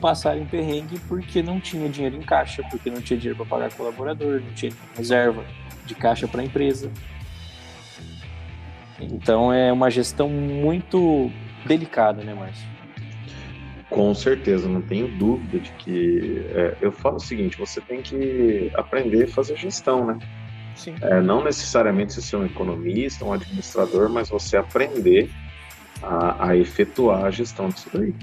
[0.00, 4.40] passarem perrengue porque não tinha dinheiro em caixa, porque não tinha dinheiro para pagar colaborador,
[4.40, 5.44] não tinha reserva
[5.84, 6.90] de caixa para a empresa.
[8.98, 11.30] Então é uma gestão muito
[11.66, 12.69] delicada, né, Márcio?
[13.90, 16.46] Com certeza, não tenho dúvida de que.
[16.54, 20.18] É, eu falo o seguinte: você tem que aprender a fazer gestão, né?
[20.76, 20.94] Sim.
[21.02, 25.28] É, não necessariamente você ser um economista, um administrador, mas você aprender
[26.02, 28.14] a, a efetuar a gestão disso daí.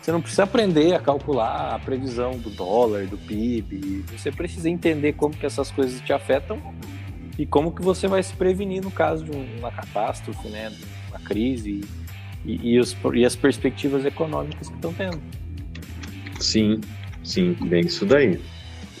[0.00, 4.04] Você não precisa aprender a calcular a previsão do dólar, do PIB.
[4.16, 6.60] Você precisa entender como que essas coisas te afetam
[7.38, 11.20] e como que você vai se prevenir no caso de uma catástrofe, né, de uma
[11.20, 11.82] crise
[12.44, 15.20] e, e, os, e as perspectivas econômicas que estão tendo.
[16.40, 16.80] Sim,
[17.22, 18.40] sim, bem isso daí.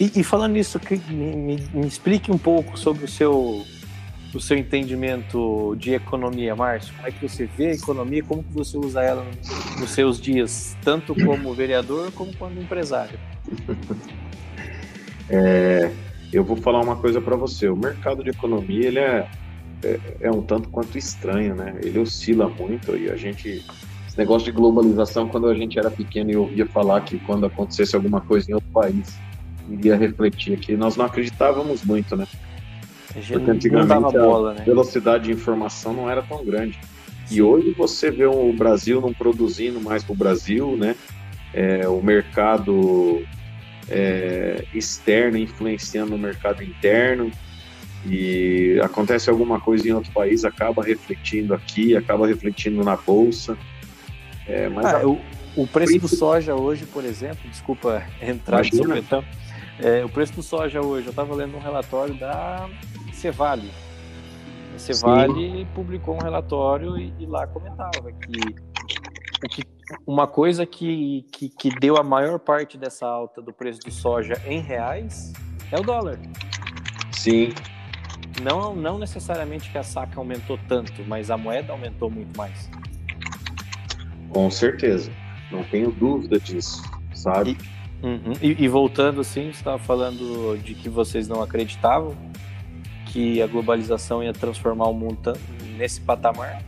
[0.00, 3.64] E, e falando nisso, me, me, me, explique um pouco sobre o seu,
[4.34, 6.94] o seu entendimento de economia, Márcio.
[6.94, 9.26] Como é que você vê a economia, como que você usa ela
[9.78, 13.18] nos seus dias, tanto como vereador como como empresário?
[15.34, 15.90] É,
[16.30, 17.68] eu vou falar uma coisa para você.
[17.68, 19.26] O mercado de economia ele é,
[19.82, 21.74] é, é, um tanto quanto estranho, né?
[21.82, 23.64] Ele oscila muito e a gente
[24.06, 27.96] esse negócio de globalização, quando a gente era pequeno e ouvia falar que quando acontecesse
[27.96, 29.18] alguma coisa em outro país
[29.70, 32.26] iria refletir aqui, nós não acreditávamos muito, né?
[33.14, 34.60] Porque antigamente bola, né?
[34.60, 36.78] a velocidade de informação não era tão grande.
[37.30, 40.94] E hoje você vê o Brasil não produzindo mais para o Brasil, né?
[41.54, 43.22] É, o mercado
[43.88, 47.30] é, externa influenciando no mercado interno
[48.06, 53.56] e acontece alguma coisa em outro país, acaba refletindo aqui, acaba refletindo na bolsa.
[54.46, 55.06] É, mas ah, a...
[55.06, 55.20] o,
[55.56, 59.24] o preço do soja hoje, por exemplo, desculpa entrar de supetão,
[59.78, 62.68] é, o preço do soja hoje, eu estava lendo um relatório da
[63.12, 63.70] Cevale.
[64.74, 65.66] A Cevale Sim.
[65.74, 68.72] publicou um relatório e, e lá comentava que
[69.48, 69.62] que
[70.06, 74.34] uma coisa que, que, que, deu a maior parte dessa alta do preço do soja
[74.46, 75.32] em reais
[75.70, 76.18] é o dólar.
[77.12, 77.52] Sim.
[78.40, 82.70] Não, não necessariamente que a saca aumentou tanto, mas a moeda aumentou muito mais.
[84.30, 85.10] Com certeza.
[85.50, 86.82] Não tenho dúvida disso,
[87.14, 87.58] sabe?
[88.02, 88.32] E, uhum.
[88.40, 92.16] e, e voltando assim, você estava falando de que vocês não acreditavam
[93.06, 95.34] que a globalização ia transformar o mundo
[95.76, 96.62] nesse patamar.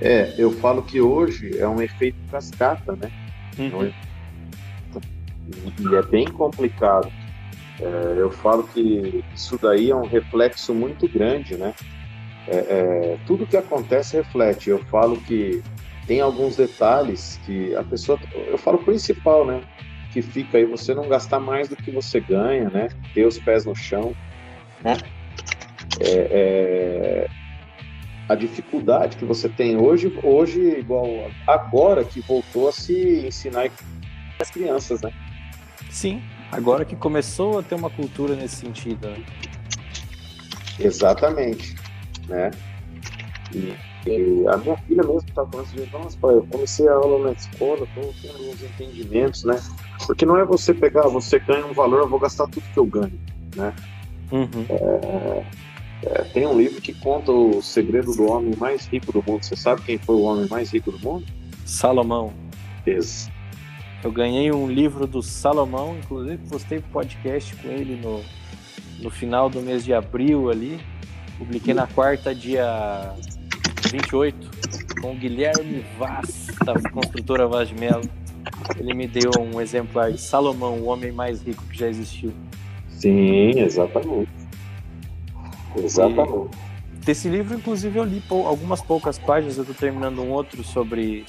[0.00, 3.10] É, eu falo que hoje é um efeito cascata, né?
[3.58, 3.92] Uhum.
[5.78, 7.12] E é bem complicado.
[7.80, 11.74] É, eu falo que isso daí é um reflexo muito grande, né?
[12.46, 14.70] É, é, tudo que acontece reflete.
[14.70, 15.62] Eu falo que
[16.06, 18.18] tem alguns detalhes que a pessoa.
[18.34, 19.62] Eu falo principal, né?
[20.12, 22.88] Que fica aí você não gastar mais do que você ganha, né?
[23.14, 24.14] Ter os pés no chão,
[24.82, 24.98] né?
[26.00, 27.28] É, é
[28.28, 31.06] a dificuldade que você tem hoje, hoje igual
[31.48, 33.68] agora que voltou a se ensinar
[34.38, 35.12] as crianças, né?
[35.90, 39.08] Sim, agora que começou a ter uma cultura nesse sentido.
[39.08, 39.24] Né?
[40.78, 41.74] Exatamente,
[42.28, 42.50] né?
[43.54, 43.74] E,
[44.06, 47.32] e, a minha filha mesmo está falando assim, nossa, pai, eu comecei a aula na
[47.32, 49.60] escola, estou tendo uns entendimentos, né?
[50.06, 52.86] Porque não é você pegar, você ganha um valor, eu vou gastar tudo que eu
[52.86, 53.20] ganho,
[53.56, 53.74] né?
[54.32, 54.64] Uhum.
[54.70, 55.44] É,
[56.02, 59.44] é, tem um livro que conta o segredo do homem mais rico do mundo.
[59.44, 61.26] Você sabe quem foi o homem mais rico do mundo?
[61.66, 62.32] Salomão.
[62.86, 63.30] Isso.
[64.02, 68.22] Eu ganhei um livro do Salomão, inclusive postei podcast com ele no,
[68.98, 70.80] no final do mês de abril ali.
[71.36, 73.14] Publiquei na quarta, dia
[73.90, 74.50] 28,
[75.02, 78.08] com o Guilherme Vaz, da construtora Vaz de Mello.
[78.78, 82.32] Ele me deu um exemplar de Salomão, o homem mais rico que já existiu.
[82.88, 84.30] Sim, exatamente.
[85.76, 86.56] Exatamente.
[86.94, 91.24] E desse livro, inclusive, eu li algumas poucas páginas, eu estou terminando um outro sobre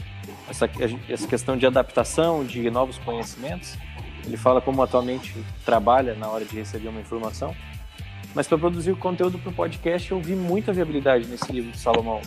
[0.51, 0.69] essa,
[1.09, 3.77] essa questão de adaptação, de novos conhecimentos.
[4.25, 5.33] Ele fala como atualmente
[5.65, 7.55] trabalha na hora de receber uma informação.
[8.35, 11.79] Mas para produzir o conteúdo para o podcast, eu vi muita viabilidade nesse livro de
[11.79, 12.21] Salomão.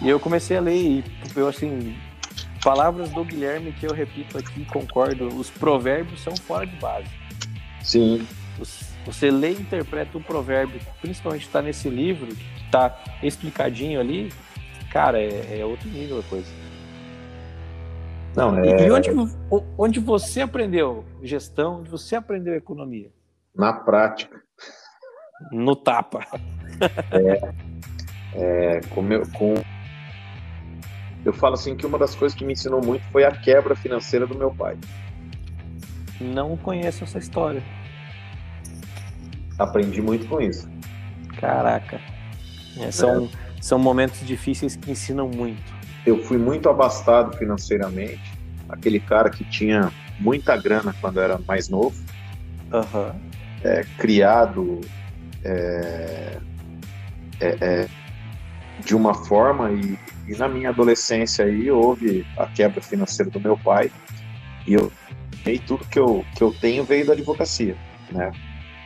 [0.00, 1.04] E eu comecei a ler e
[1.36, 1.94] eu assim,
[2.62, 7.08] palavras do Guilherme que eu repito aqui, concordo, os provérbios são fora de base.
[7.82, 8.26] Sim.
[9.06, 14.32] Você lê e interpreta o provérbio, principalmente está nesse livro, que está explicadinho ali,
[14.90, 16.50] cara, é, é, outro nível a coisa.
[18.38, 18.86] Não, é...
[18.86, 19.10] E onde,
[19.76, 23.10] onde você aprendeu gestão, onde você aprendeu economia?
[23.54, 24.40] Na prática.
[25.50, 26.24] No tapa.
[27.12, 27.52] é,
[28.34, 29.54] é, com, meu, com
[31.24, 34.26] eu falo assim que uma das coisas que me ensinou muito foi a quebra financeira
[34.26, 34.78] do meu pai.
[36.20, 37.62] Não conheço essa história.
[39.58, 40.68] Aprendi muito com isso.
[41.40, 42.00] Caraca.
[42.80, 43.28] É, são, é.
[43.60, 45.77] são momentos difíceis que ensinam muito.
[46.08, 48.32] Eu fui muito abastado financeiramente.
[48.66, 52.02] Aquele cara que tinha muita grana quando era mais novo.
[52.72, 53.12] Uhum.
[53.62, 54.80] É, criado
[55.44, 56.38] é,
[57.40, 57.88] é, é
[58.84, 63.58] de uma forma e, e, na minha adolescência aí houve a quebra financeira do meu
[63.58, 63.90] pai
[64.66, 64.92] e eu
[65.44, 67.76] e tudo que eu, que eu tenho veio da advocacia,
[68.12, 68.30] né?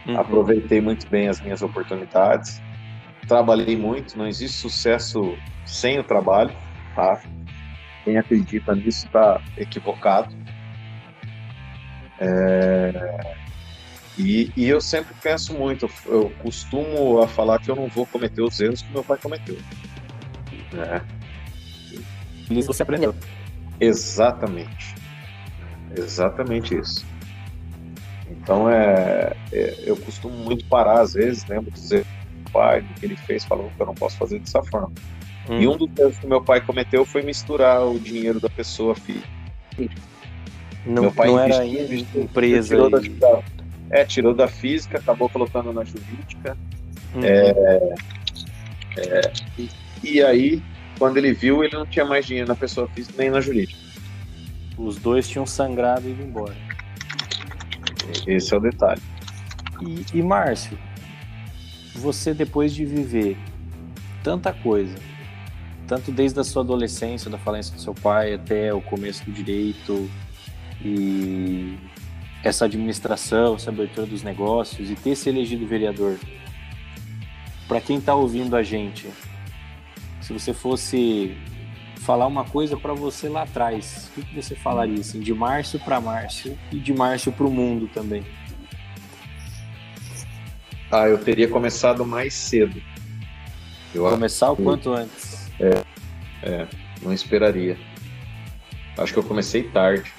[0.07, 0.19] Uhum.
[0.19, 2.63] Aproveitei muito bem as minhas oportunidades,
[3.27, 6.53] trabalhei muito, não existe sucesso sem o trabalho,
[6.95, 7.21] tá?
[8.05, 10.35] Quem acredita nisso está equivocado.
[12.19, 13.37] É...
[14.19, 18.43] E, e, eu sempre penso muito, eu costumo a falar que eu não vou cometer
[18.43, 19.57] os erros que meu pai cometeu.
[20.73, 21.01] Né?
[22.51, 23.15] Isso você aprendeu.
[23.81, 24.95] Exatamente.
[25.97, 27.07] Exatamente isso.
[28.31, 32.07] Então é, é, eu costumo muito parar às vezes, lembro de dizer
[32.53, 34.93] pai, do que ele fez, falando que eu não posso fazer dessa forma.
[35.49, 35.61] Hum.
[35.61, 39.23] E um dos erros que meu pai cometeu foi misturar o dinheiro da pessoa filha.
[40.87, 42.75] Não, meu pai não era investiu, empresa.
[42.75, 43.43] Tirou da,
[43.91, 46.57] é, tirou da física, acabou colocando na jurídica.
[47.15, 47.25] Uhum.
[47.25, 47.95] É,
[48.97, 49.71] é, e,
[50.03, 50.63] e, aí,
[50.99, 53.81] quando ele viu, ele não tinha mais dinheiro na pessoa física nem na jurídica.
[54.77, 56.57] Os dois tinham sangrado e ido embora.
[58.27, 59.03] Esse é o detalhe.
[59.81, 60.79] E, e Márcio,
[61.95, 63.37] você depois de viver
[64.23, 64.95] tanta coisa,
[65.93, 70.11] tanto desde a sua adolescência, da falência do seu pai, até o começo do direito,
[70.83, 71.77] e
[72.43, 76.17] essa administração, essa abertura dos negócios e ter se elegido vereador.
[77.69, 79.07] Para quem está ouvindo a gente,
[80.23, 81.37] se você fosse
[81.97, 86.01] falar uma coisa para você lá atrás, o que, você falaria assim, de Márcio para
[86.01, 88.25] Márcio e de Márcio para o mundo também?
[90.91, 92.81] Ah, eu teria começado mais cedo.
[93.95, 95.32] Eu Começar o quanto antes.
[95.63, 95.85] É,
[96.43, 96.69] é,
[97.01, 97.79] não esperaria.
[98.99, 100.13] Acho que eu comecei tarde.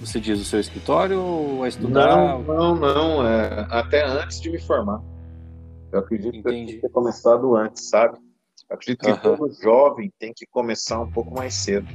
[0.00, 2.16] Você diz o seu escritório ou a estudar?
[2.16, 3.26] Não, não, não.
[3.26, 5.00] É, até antes de me formar.
[5.92, 6.72] Eu acredito Entendi.
[6.72, 8.18] que eu ter começado antes, sabe?
[8.68, 9.18] Eu acredito que uhum.
[9.18, 11.88] todo jovem tem que começar um pouco mais cedo.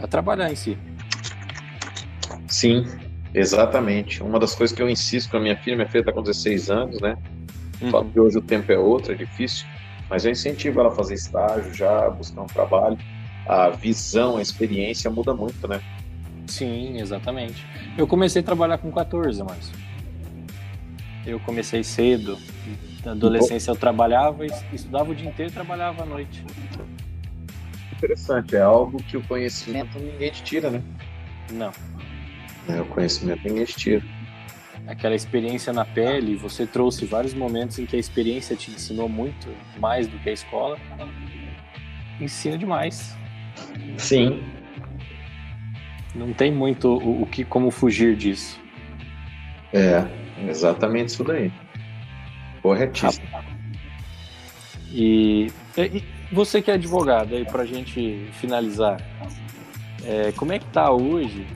[0.00, 0.78] A trabalhar em si.
[2.48, 2.84] Sim,
[3.34, 4.22] exatamente.
[4.22, 6.70] Uma das coisas que eu insisto com a minha filha, minha filha está com 16
[6.70, 7.16] anos, né?
[7.80, 7.90] Uhum.
[7.90, 9.66] Falo que hoje o tempo é outro, é difícil,
[10.08, 12.98] mas eu incentivo ela a fazer estágio já, buscar um trabalho.
[13.46, 15.80] A visão, a experiência muda muito, né?
[16.46, 17.66] Sim, exatamente.
[17.96, 19.74] Eu comecei a trabalhar com 14, Márcio.
[21.26, 22.38] Eu comecei cedo.
[23.04, 26.44] Na adolescência eu trabalhava, estudava o dia inteiro e trabalhava à noite.
[27.96, 30.82] Interessante, é algo que o conhecimento ninguém te tira, né?
[31.52, 31.72] Não.
[32.68, 34.02] É, o conhecimento ninguém te tira.
[34.86, 39.48] Aquela experiência na pele, você trouxe vários momentos em que a experiência te ensinou muito
[39.78, 40.76] mais do que a escola.
[42.20, 43.16] Ensina demais.
[43.96, 44.42] Sim,
[46.14, 48.60] não tem muito o, o que como fugir disso.
[49.72, 50.04] É,
[50.48, 51.50] exatamente isso daí.
[52.60, 53.26] Corretíssimo.
[54.92, 59.00] E, e, você que é advogado, aí pra gente finalizar,
[60.04, 61.46] é, como é que tá hoje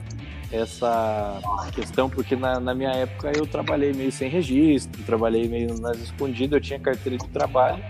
[0.51, 1.39] essa
[1.73, 2.09] questão?
[2.09, 6.61] Porque na, na, minha época eu trabalhei meio sem registro, trabalhei meio nas escondidas, eu
[6.61, 7.83] tinha carteira de trabalho,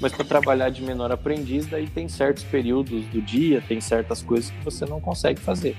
[0.00, 4.50] mas para trabalhar de menor aprendiz, daí tem certos períodos do dia, tem certas coisas
[4.50, 5.76] que você não consegue fazer.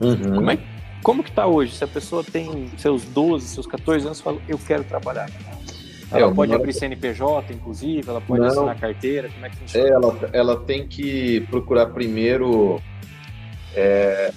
[0.00, 0.34] Uhum.
[0.34, 0.58] Como, é,
[1.02, 1.74] como que tá hoje?
[1.74, 5.28] Se a pessoa tem seus 12, seus 14 anos, fala, eu quero trabalhar.
[6.12, 9.88] Ela é, pode abrir CNPJ, inclusive, ela pode não, assinar carteira, como é que funciona?
[9.88, 12.80] É, ela, ela tem que procurar primeiro.
[13.74, 14.32] É,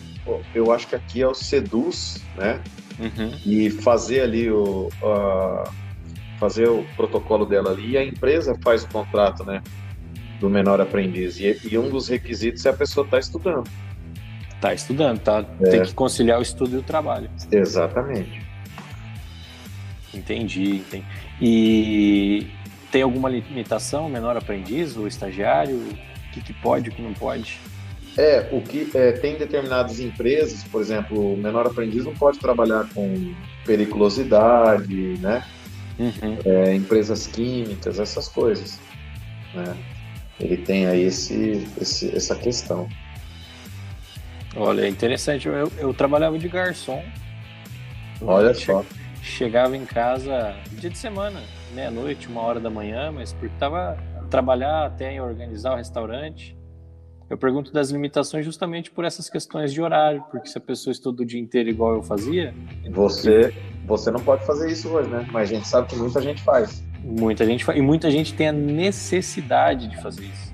[0.53, 2.61] eu acho que aqui é o Seduz, né?
[2.99, 3.31] Uhum.
[3.45, 4.89] E fazer ali o.
[6.39, 9.61] Fazer o protocolo dela ali e a empresa faz o contrato, né?
[10.39, 11.37] Do menor aprendiz.
[11.37, 13.69] E, e um dos requisitos é a pessoa estar tá estudando.
[14.61, 15.45] Tá estudando, tá?
[15.61, 15.69] É.
[15.69, 17.29] Tem que conciliar o estudo e o trabalho.
[17.51, 18.41] Exatamente.
[20.13, 21.05] Entendi, entendi.
[21.41, 22.47] E
[22.91, 25.75] tem alguma limitação, menor aprendiz, ou estagiário?
[25.75, 27.59] O que, que pode, o que não pode?
[28.17, 32.87] É, o que é, tem determinadas empresas, por exemplo, o menor aprendiz não pode trabalhar
[32.93, 33.33] com
[33.65, 35.45] periculosidade, né?
[35.97, 36.37] Uhum.
[36.45, 38.79] É, empresas químicas, essas coisas.
[39.53, 39.77] Né?
[40.39, 42.87] Ele tem aí esse, esse, essa questão.
[44.55, 45.47] Olha, é interessante.
[45.47, 47.03] Eu, eu trabalhava de garçom.
[48.21, 48.83] Olha só.
[49.21, 51.41] chegava em casa dia de semana,
[51.73, 53.97] meia-noite, uma hora da manhã, mas porque tava
[54.29, 56.58] trabalhar até em organizar o restaurante.
[57.29, 61.21] Eu pergunto das limitações justamente por essas questões de horário, porque se a pessoa estuda
[61.21, 62.55] o dia inteiro igual eu fazia.
[62.89, 63.53] Você,
[63.85, 65.27] você não pode fazer isso hoje, né?
[65.31, 66.83] Mas a gente sabe que muita gente faz.
[67.03, 67.77] Muita gente faz.
[67.77, 70.49] E muita gente tem a necessidade de fazer isso.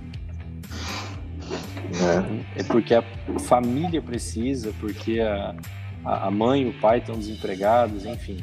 [2.57, 3.03] É, é porque a
[3.39, 5.55] família precisa, porque a,
[6.03, 8.37] a mãe e o pai estão desempregados, enfim.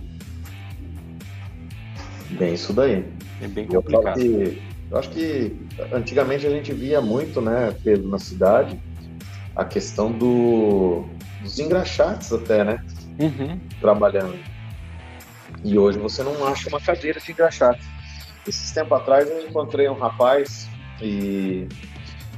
[2.31, 3.05] Bem, isso daí.
[3.43, 4.19] É bem complicado.
[4.19, 5.57] Eu, eu acho que
[5.91, 8.79] antigamente a gente via muito, né, Pedro, na cidade,
[9.57, 11.07] a questão do,
[11.41, 12.85] dos engraxates até, né?
[13.19, 13.59] Uhum.
[13.81, 14.39] Trabalhando.
[15.65, 17.83] E hoje você não acha uma cadeira de engraxate.
[18.47, 20.69] Esses tempos atrás eu encontrei um rapaz
[21.01, 21.67] e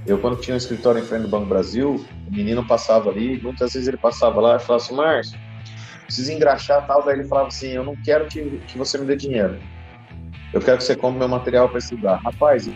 [0.06, 3.72] eu, quando tinha um escritório em frente do Banco Brasil, o menino passava ali, muitas
[3.72, 5.38] vezes ele passava lá e falava assim: Márcio,
[6.04, 7.04] preciso engraxar tal.
[7.04, 9.58] Daí ele falava assim: Eu não quero que, que você me dê dinheiro.
[10.54, 12.20] Eu quero que você compre meu material para estudar.
[12.24, 12.74] Rapaz, eu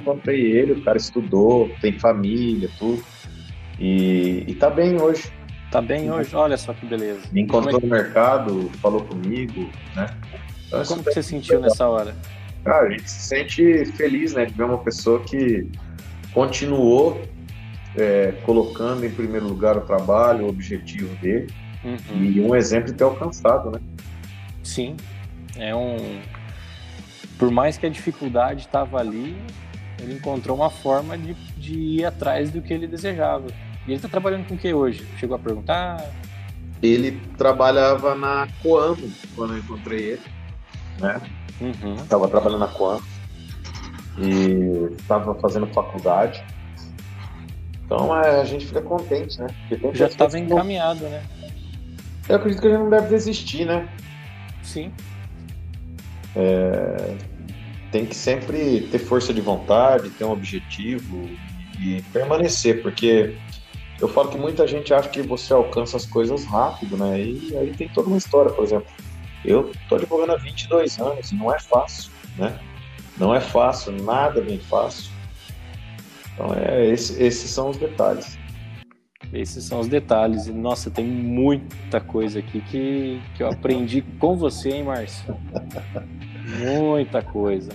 [0.00, 3.04] encontrei ele, o cara estudou, tem família, tudo.
[3.76, 5.32] E, e tá bem hoje.
[5.72, 6.34] Tá bem hoje?
[6.34, 7.22] Olha só que beleza.
[7.32, 7.82] Me encontrou é...
[7.82, 10.06] no mercado, falou comigo, né?
[10.68, 12.14] Então, Como que você sentiu nessa hora?
[12.64, 15.66] Cara, a gente se sente feliz, né, de ver uma pessoa que
[16.32, 17.20] continuou
[17.96, 21.48] é, colocando em primeiro lugar o trabalho, o objetivo dele,
[21.82, 22.22] uhum.
[22.22, 23.80] e um exemplo de ter alcançado, né?
[24.78, 24.96] Im,
[25.56, 26.20] é um.
[27.40, 29.34] Por mais que a dificuldade estava ali,
[29.98, 33.46] ele encontrou uma forma de, de ir atrás do que ele desejava.
[33.86, 35.08] E ele está trabalhando com o que hoje?
[35.16, 36.04] Chegou a perguntar?
[36.82, 40.22] Ele trabalhava na Coamo quando eu encontrei ele,
[40.98, 41.18] né?
[41.62, 41.96] Uhum.
[42.06, 43.02] Tava trabalhando na Coamo
[44.18, 46.44] e estava fazendo faculdade.
[47.86, 49.46] Então é, a gente fica contente, né?
[49.94, 51.22] Já estava encaminhado, né?
[52.28, 53.88] Eu acredito que a gente não deve desistir, né?
[54.62, 54.92] Sim.
[56.36, 57.16] É...
[57.90, 61.28] Tem que sempre ter força de vontade, ter um objetivo
[61.80, 63.34] e permanecer, porque
[64.00, 67.20] eu falo que muita gente acha que você alcança as coisas rápido, né?
[67.20, 68.88] E aí tem toda uma história, por exemplo.
[69.44, 72.58] Eu tô advogando há 22 anos e não é fácil, né?
[73.18, 75.10] Não é fácil, nada bem fácil.
[76.32, 78.38] Então, é, esse, esses são os detalhes.
[79.32, 80.46] Esses são os detalhes.
[80.46, 85.36] E, nossa, tem muita coisa aqui que, que eu aprendi com você, hein, Márcio?
[86.40, 87.70] muita coisa.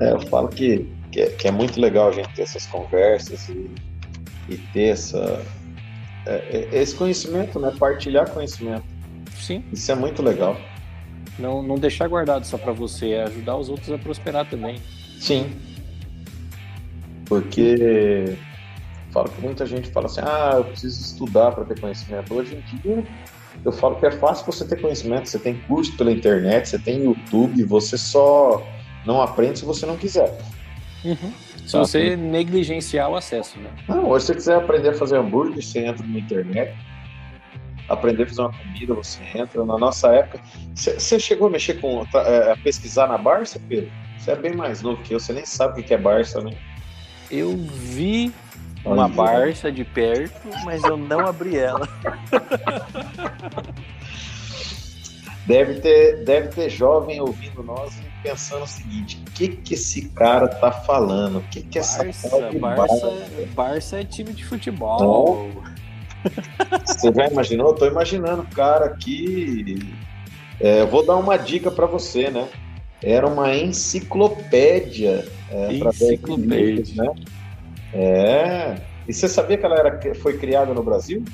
[0.00, 3.48] É, eu falo que, que é, que, é, muito legal a gente ter essas conversas
[3.48, 3.70] e,
[4.48, 5.42] e ter essa,
[6.26, 7.72] é, é esse conhecimento, né?
[7.78, 8.84] Partilhar conhecimento.
[9.34, 9.64] Sim.
[9.72, 10.56] Isso é muito legal.
[11.38, 14.78] Não, não deixar guardado só para você, é ajudar os outros a prosperar também.
[15.18, 15.50] Sim.
[17.26, 18.36] Porque
[19.10, 22.32] falo que muita gente fala assim: ah, eu preciso estudar para ter conhecimento.
[22.34, 23.04] Hoje em dia,
[23.64, 25.28] eu falo que é fácil você ter conhecimento.
[25.28, 28.66] Você tem curso pela internet, você tem YouTube, você só
[29.04, 30.36] não aprende se você não quiser.
[31.04, 31.32] Uhum.
[31.64, 31.78] Se tá?
[31.78, 33.70] você negligenciar o acesso, né?
[33.88, 36.74] Não, hoje se você quiser aprender a fazer hambúrguer, você entra na internet,
[37.88, 39.64] aprender a fazer uma comida, você entra.
[39.64, 40.40] Na nossa época,
[40.74, 43.90] você chegou a mexer com, é, a pesquisar na Barça, Pedro?
[44.18, 46.56] Você é bem mais novo que eu, você nem sabe o que é Barça, né?
[47.30, 48.32] Eu vi
[48.86, 51.88] uma Barça de perto, mas eu não abri ela.
[55.46, 60.08] Deve ter, deve ter jovem ouvindo nós e pensando o seguinte: o que, que esse
[60.08, 61.38] cara tá falando?
[61.38, 63.12] O que, que Barça, essa Barça, Barça,
[63.54, 65.48] Barça é time de futebol.
[66.84, 67.68] Você já imaginou?
[67.68, 69.94] Eu tô imaginando o cara aqui.
[70.58, 72.48] É, vou dar uma dica para você, né?
[73.00, 75.28] Era uma enciclopédia.
[75.48, 77.04] É, enciclopédia.
[77.04, 77.14] né?
[77.96, 78.76] É.
[79.08, 81.24] E você sabia que ela era, foi criada no Brasil?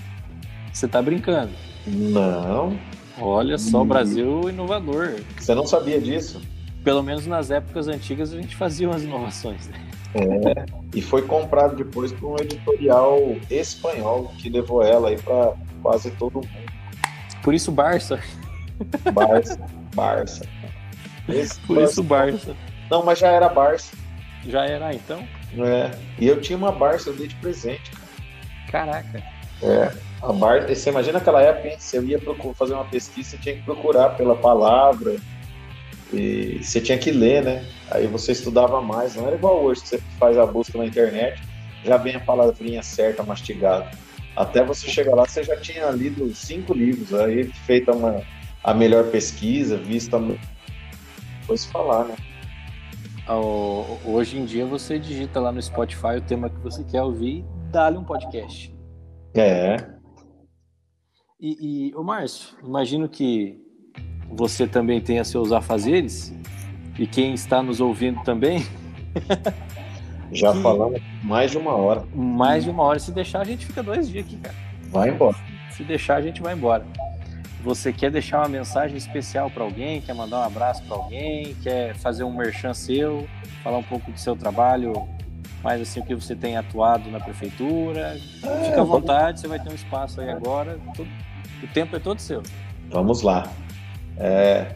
[0.73, 1.51] Você tá brincando?
[1.87, 2.79] Não.
[3.21, 3.89] Olha só, o hum.
[3.89, 5.17] Brasil inovador.
[5.39, 6.41] Você não sabia disso?
[6.85, 9.69] Pelo menos nas épocas antigas a gente fazia umas inovações.
[9.69, 9.79] Né?
[10.15, 13.19] É, e foi comprado depois por um editorial
[13.51, 16.49] espanhol que levou ela aí para quase todo mundo.
[17.43, 18.21] Por isso Barça.
[19.13, 19.59] Barça,
[19.95, 20.47] Barça.
[21.29, 21.93] Esse por Barça.
[21.93, 22.57] isso Barça.
[22.91, 23.97] Não, mas já era Barça.
[24.47, 25.23] Já era então?
[25.59, 25.91] É.
[26.19, 28.93] E eu tinha uma Barça, eu dei de presente, cara.
[29.03, 29.23] Caraca.
[29.63, 29.93] É.
[30.23, 31.77] A Barça, você imagina aquela época, hein?
[31.79, 32.21] Você ia
[32.55, 35.17] fazer uma pesquisa, você tinha que procurar pela palavra,
[36.13, 37.65] e você tinha que ler, né?
[37.91, 41.43] Aí você estudava mais, não era igual hoje, que você faz a busca na internet,
[41.85, 43.91] já vem a palavrinha certa mastigada.
[44.37, 48.23] Até você chegar lá, você já tinha lido cinco livros, aí feita uma,
[48.63, 50.19] a melhor pesquisa, vista.
[51.41, 52.15] Depois falar, né?
[53.37, 57.45] Hoje em dia você digita lá no Spotify o tema que você quer ouvir e
[57.71, 58.75] dá-lhe um podcast.
[59.35, 59.77] É.
[61.41, 63.59] E, e o Márcio, imagino que
[64.31, 66.33] você também tenha seus afazeres
[66.99, 68.67] e quem está nos ouvindo também.
[70.33, 70.63] Já que...
[70.63, 72.05] falamos mais de uma hora.
[72.15, 72.99] Mais de uma hora.
[72.99, 74.55] Se deixar, a gente fica dois dias aqui, cara.
[74.91, 75.37] Vai embora.
[75.71, 76.87] Se deixar, a gente vai embora.
[77.63, 80.01] Você quer deixar uma mensagem especial para alguém?
[80.01, 81.55] Quer mandar um abraço para alguém?
[81.63, 83.29] Quer fazer um merchan seu?
[83.63, 84.93] Falar um pouco do seu trabalho?
[85.63, 88.19] Mais assim, o que você tem atuado na prefeitura?
[88.43, 90.77] É, Fica à vontade, você vai ter um espaço aí agora.
[91.63, 92.43] O tempo é todo seu.
[92.91, 93.49] Vamos lá.
[94.17, 94.75] É,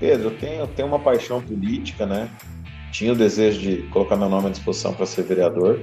[0.00, 2.30] Pedro, eu tenho, eu tenho uma paixão política, né?
[2.90, 5.80] Tinha o desejo de colocar meu nome à disposição para ser vereador.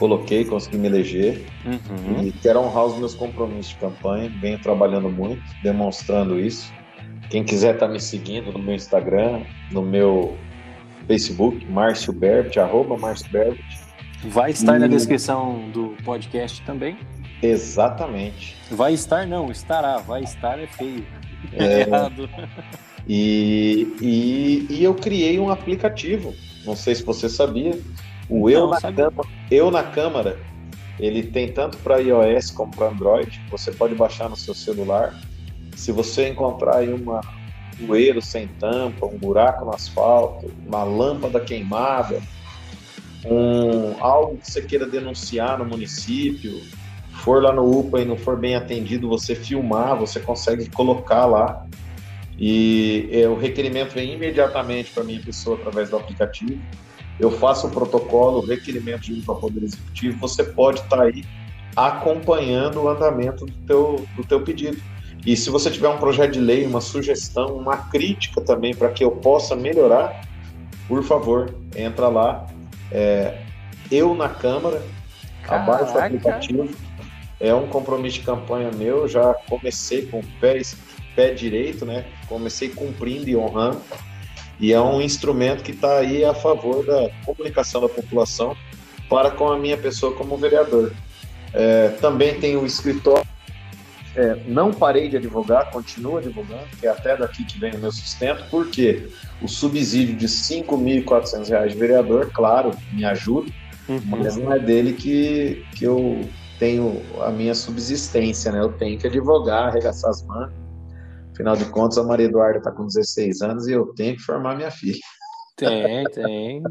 [0.00, 1.44] Coloquei, consegui me eleger.
[1.66, 2.26] Uhum.
[2.26, 4.32] E quero honrar os meus compromissos de campanha.
[4.40, 6.72] Venho trabalhando muito, demonstrando isso.
[7.28, 10.38] Quem quiser estar tá me seguindo no meu Instagram, no meu
[11.06, 13.62] Facebook, Márcio Berbit, arroba Márcio Berbit.
[14.24, 14.78] Vai estar e...
[14.78, 16.96] na descrição do podcast também.
[17.42, 18.56] Exatamente.
[18.70, 19.98] Vai estar, não, estará.
[19.98, 21.04] Vai estar é feio.
[21.52, 22.26] É, errado.
[23.06, 26.34] E, e, e, eu criei um aplicativo,
[26.64, 27.78] não sei se você sabia,
[28.30, 30.38] o Eu, na, Câmara, eu na Câmara,
[30.98, 35.18] ele tem tanto para iOS como para Android, você pode baixar no seu celular.
[35.76, 37.20] Se você encontrar aí uma
[37.86, 42.20] poeiro sem tampa, um buraco no asfalto, uma lâmpada queimada,
[43.24, 46.60] um, algo que você queira denunciar no município,
[47.12, 51.66] for lá no UPA e não for bem atendido, você filmar, você consegue colocar lá.
[52.38, 56.58] E é, o requerimento vem imediatamente para minha pessoa através do aplicativo.
[57.20, 61.02] Eu faço o protocolo, o requerimento de para o Poder Executivo, você pode estar tá
[61.02, 61.22] aí
[61.76, 64.80] acompanhando o andamento do teu, do teu pedido.
[65.26, 69.04] E se você tiver um projeto de lei, uma sugestão, uma crítica também para que
[69.04, 70.26] eu possa melhorar,
[70.88, 72.46] por favor, entra lá.
[72.90, 73.38] É,
[73.90, 74.82] eu na Câmara,
[75.46, 76.68] abaixo do aplicativo
[77.38, 80.60] é um compromisso de campanha meu, já comecei com o pé,
[81.14, 82.04] pé direito, né?
[82.28, 83.80] Comecei cumprindo e honrando.
[84.60, 88.54] E é um instrumento que está aí a favor da comunicação da população
[89.08, 90.92] para com a minha pessoa como vereador.
[91.52, 93.28] É, também tem o escritório.
[94.14, 97.92] É, não parei de advogar, continuo advogando, que é até daqui que vem o meu
[97.92, 99.08] sustento, porque
[99.40, 103.50] o subsídio de R$ 5.400 de vereador, claro, me ajuda,
[103.88, 104.02] uhum.
[104.06, 108.60] mas não é dele que, que eu tenho a minha subsistência, né?
[108.60, 110.50] Eu tenho que advogar, arregaçar as mãos.
[111.40, 114.54] Afinal de contas, a Maria Eduarda está com 16 anos e eu tenho que formar
[114.54, 114.98] minha filha.
[115.56, 116.62] Tem, tem.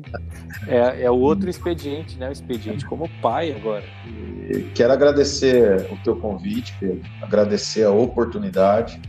[0.67, 2.29] É, é outro expediente, né?
[2.29, 3.83] O expediente como pai agora.
[4.05, 9.01] E quero agradecer o teu convite, Pedro, agradecer a oportunidade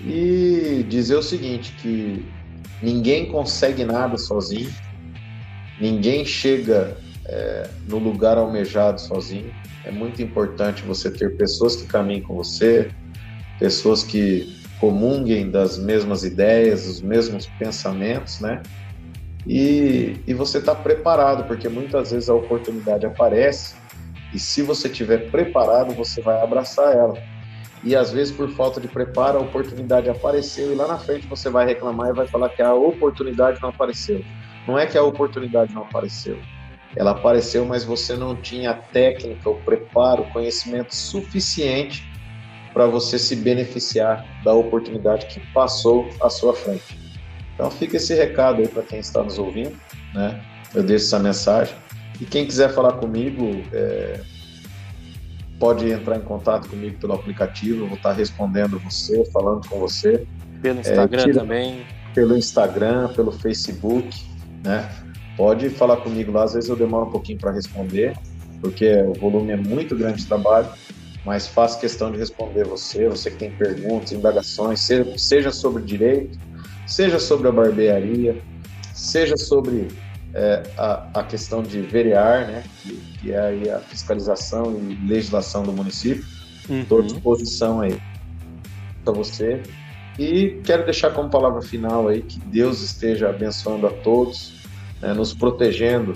[0.00, 2.26] e dizer o seguinte, que
[2.82, 4.70] ninguém consegue nada sozinho,
[5.78, 9.52] ninguém chega é, no lugar almejado sozinho
[9.84, 12.90] é muito importante você ter pessoas que caminhem com você,
[13.58, 18.62] pessoas que comunguem das mesmas ideias, dos mesmos pensamentos, né?
[19.46, 23.74] E, e você está preparado, porque muitas vezes a oportunidade aparece
[24.32, 27.14] e se você estiver preparado, você vai abraçar ela.
[27.82, 31.48] E às vezes, por falta de preparo, a oportunidade apareceu e lá na frente você
[31.48, 34.22] vai reclamar e vai falar que a oportunidade não apareceu.
[34.66, 36.38] Não é que a oportunidade não apareceu,
[36.96, 42.09] ela apareceu, mas você não tinha a técnica, o preparo, o conhecimento suficiente
[42.72, 46.98] para você se beneficiar da oportunidade que passou à sua frente.
[47.54, 49.76] Então fica esse recado aí para quem está nos ouvindo,
[50.14, 50.40] né?
[50.74, 51.74] Eu deixo essa mensagem.
[52.20, 54.20] E quem quiser falar comigo, é...
[55.58, 60.26] pode entrar em contato comigo pelo aplicativo, eu vou estar respondendo você, falando com você.
[60.62, 61.40] Pelo Instagram é, tira...
[61.40, 61.86] também.
[62.14, 64.24] Pelo Instagram, pelo Facebook,
[64.64, 64.88] né?
[65.40, 66.44] pode falar comigo lá.
[66.44, 68.14] Às vezes eu demoro um pouquinho para responder,
[68.60, 70.68] porque o volume é muito grande de trabalho,
[71.24, 74.80] mas faço questão de responder você, você que tem perguntas, indagações,
[75.16, 76.38] seja sobre direito,
[76.86, 78.40] seja sobre a barbearia,
[78.94, 79.88] seja sobre
[80.34, 85.62] é, a, a, questão de verear, né, que, que é aí a fiscalização e legislação
[85.62, 86.24] do município.
[86.68, 87.04] Estou uhum.
[87.04, 88.00] à disposição aí
[89.04, 89.62] para você.
[90.18, 94.52] E quero deixar como palavra final aí que Deus esteja abençoando a todos,
[95.00, 96.14] né, nos protegendo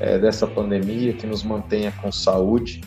[0.00, 2.80] é, dessa pandemia, que nos mantenha com saúde.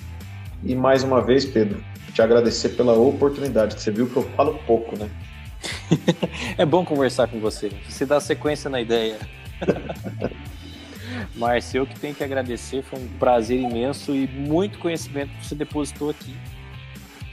[0.63, 1.83] E mais uma vez, Pedro,
[2.13, 5.09] te agradecer pela oportunidade, você viu que eu falo pouco, né?
[6.57, 9.17] é bom conversar com você, você dá sequência na ideia.
[11.35, 15.55] Márcio, eu que tenho que agradecer, foi um prazer imenso e muito conhecimento que você
[15.55, 16.35] depositou aqui.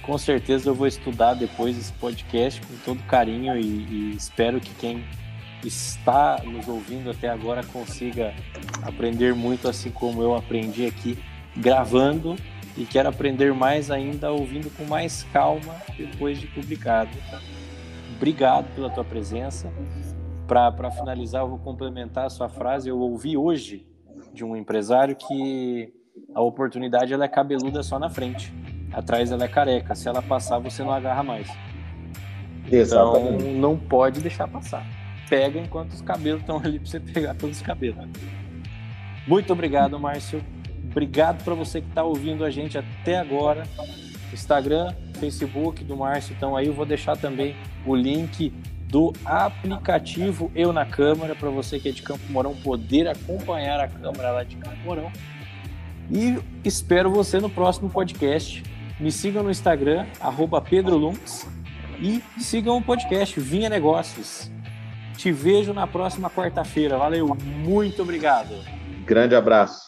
[0.02, 4.74] Com certeza eu vou estudar depois esse podcast com todo carinho e, e espero que
[4.74, 5.04] quem
[5.64, 8.34] está nos ouvindo até agora consiga
[8.82, 11.18] aprender muito, assim como eu aprendi aqui
[11.56, 12.36] gravando
[12.78, 17.10] e quero aprender mais ainda ouvindo com mais calma depois de publicado.
[18.14, 19.68] obrigado pela tua presença.
[20.46, 22.88] Para finalizar, eu vou complementar a sua frase.
[22.88, 23.84] Eu ouvi hoje
[24.32, 25.92] de um empresário que
[26.32, 28.54] a oportunidade ela é cabeluda só na frente.
[28.92, 29.96] Atrás ela é careca.
[29.96, 31.48] Se ela passar, você não agarra mais.
[32.70, 33.44] Exatamente.
[33.44, 34.86] Então não pode deixar passar.
[35.28, 38.06] Pega enquanto os cabelos estão ali para você pegar todos os cabelos.
[39.26, 40.42] Muito obrigado, Márcio.
[40.84, 43.64] Obrigado para você que está ouvindo a gente até agora.
[44.32, 46.66] Instagram, Facebook do Márcio estão aí.
[46.66, 47.56] Eu vou deixar também
[47.86, 48.52] o link
[48.88, 53.88] do aplicativo Eu na Câmara para você que é de Campo Mourão poder acompanhar a
[53.88, 55.12] câmara lá de Campo Mourão.
[56.10, 58.62] E espero você no próximo podcast.
[58.98, 60.06] Me sigam no Instagram,
[60.68, 61.46] @pedrolunks
[62.00, 64.50] e sigam o podcast Vinha Negócios.
[65.16, 66.96] Te vejo na próxima quarta-feira.
[66.96, 68.54] Valeu, muito obrigado.
[69.04, 69.87] Grande abraço.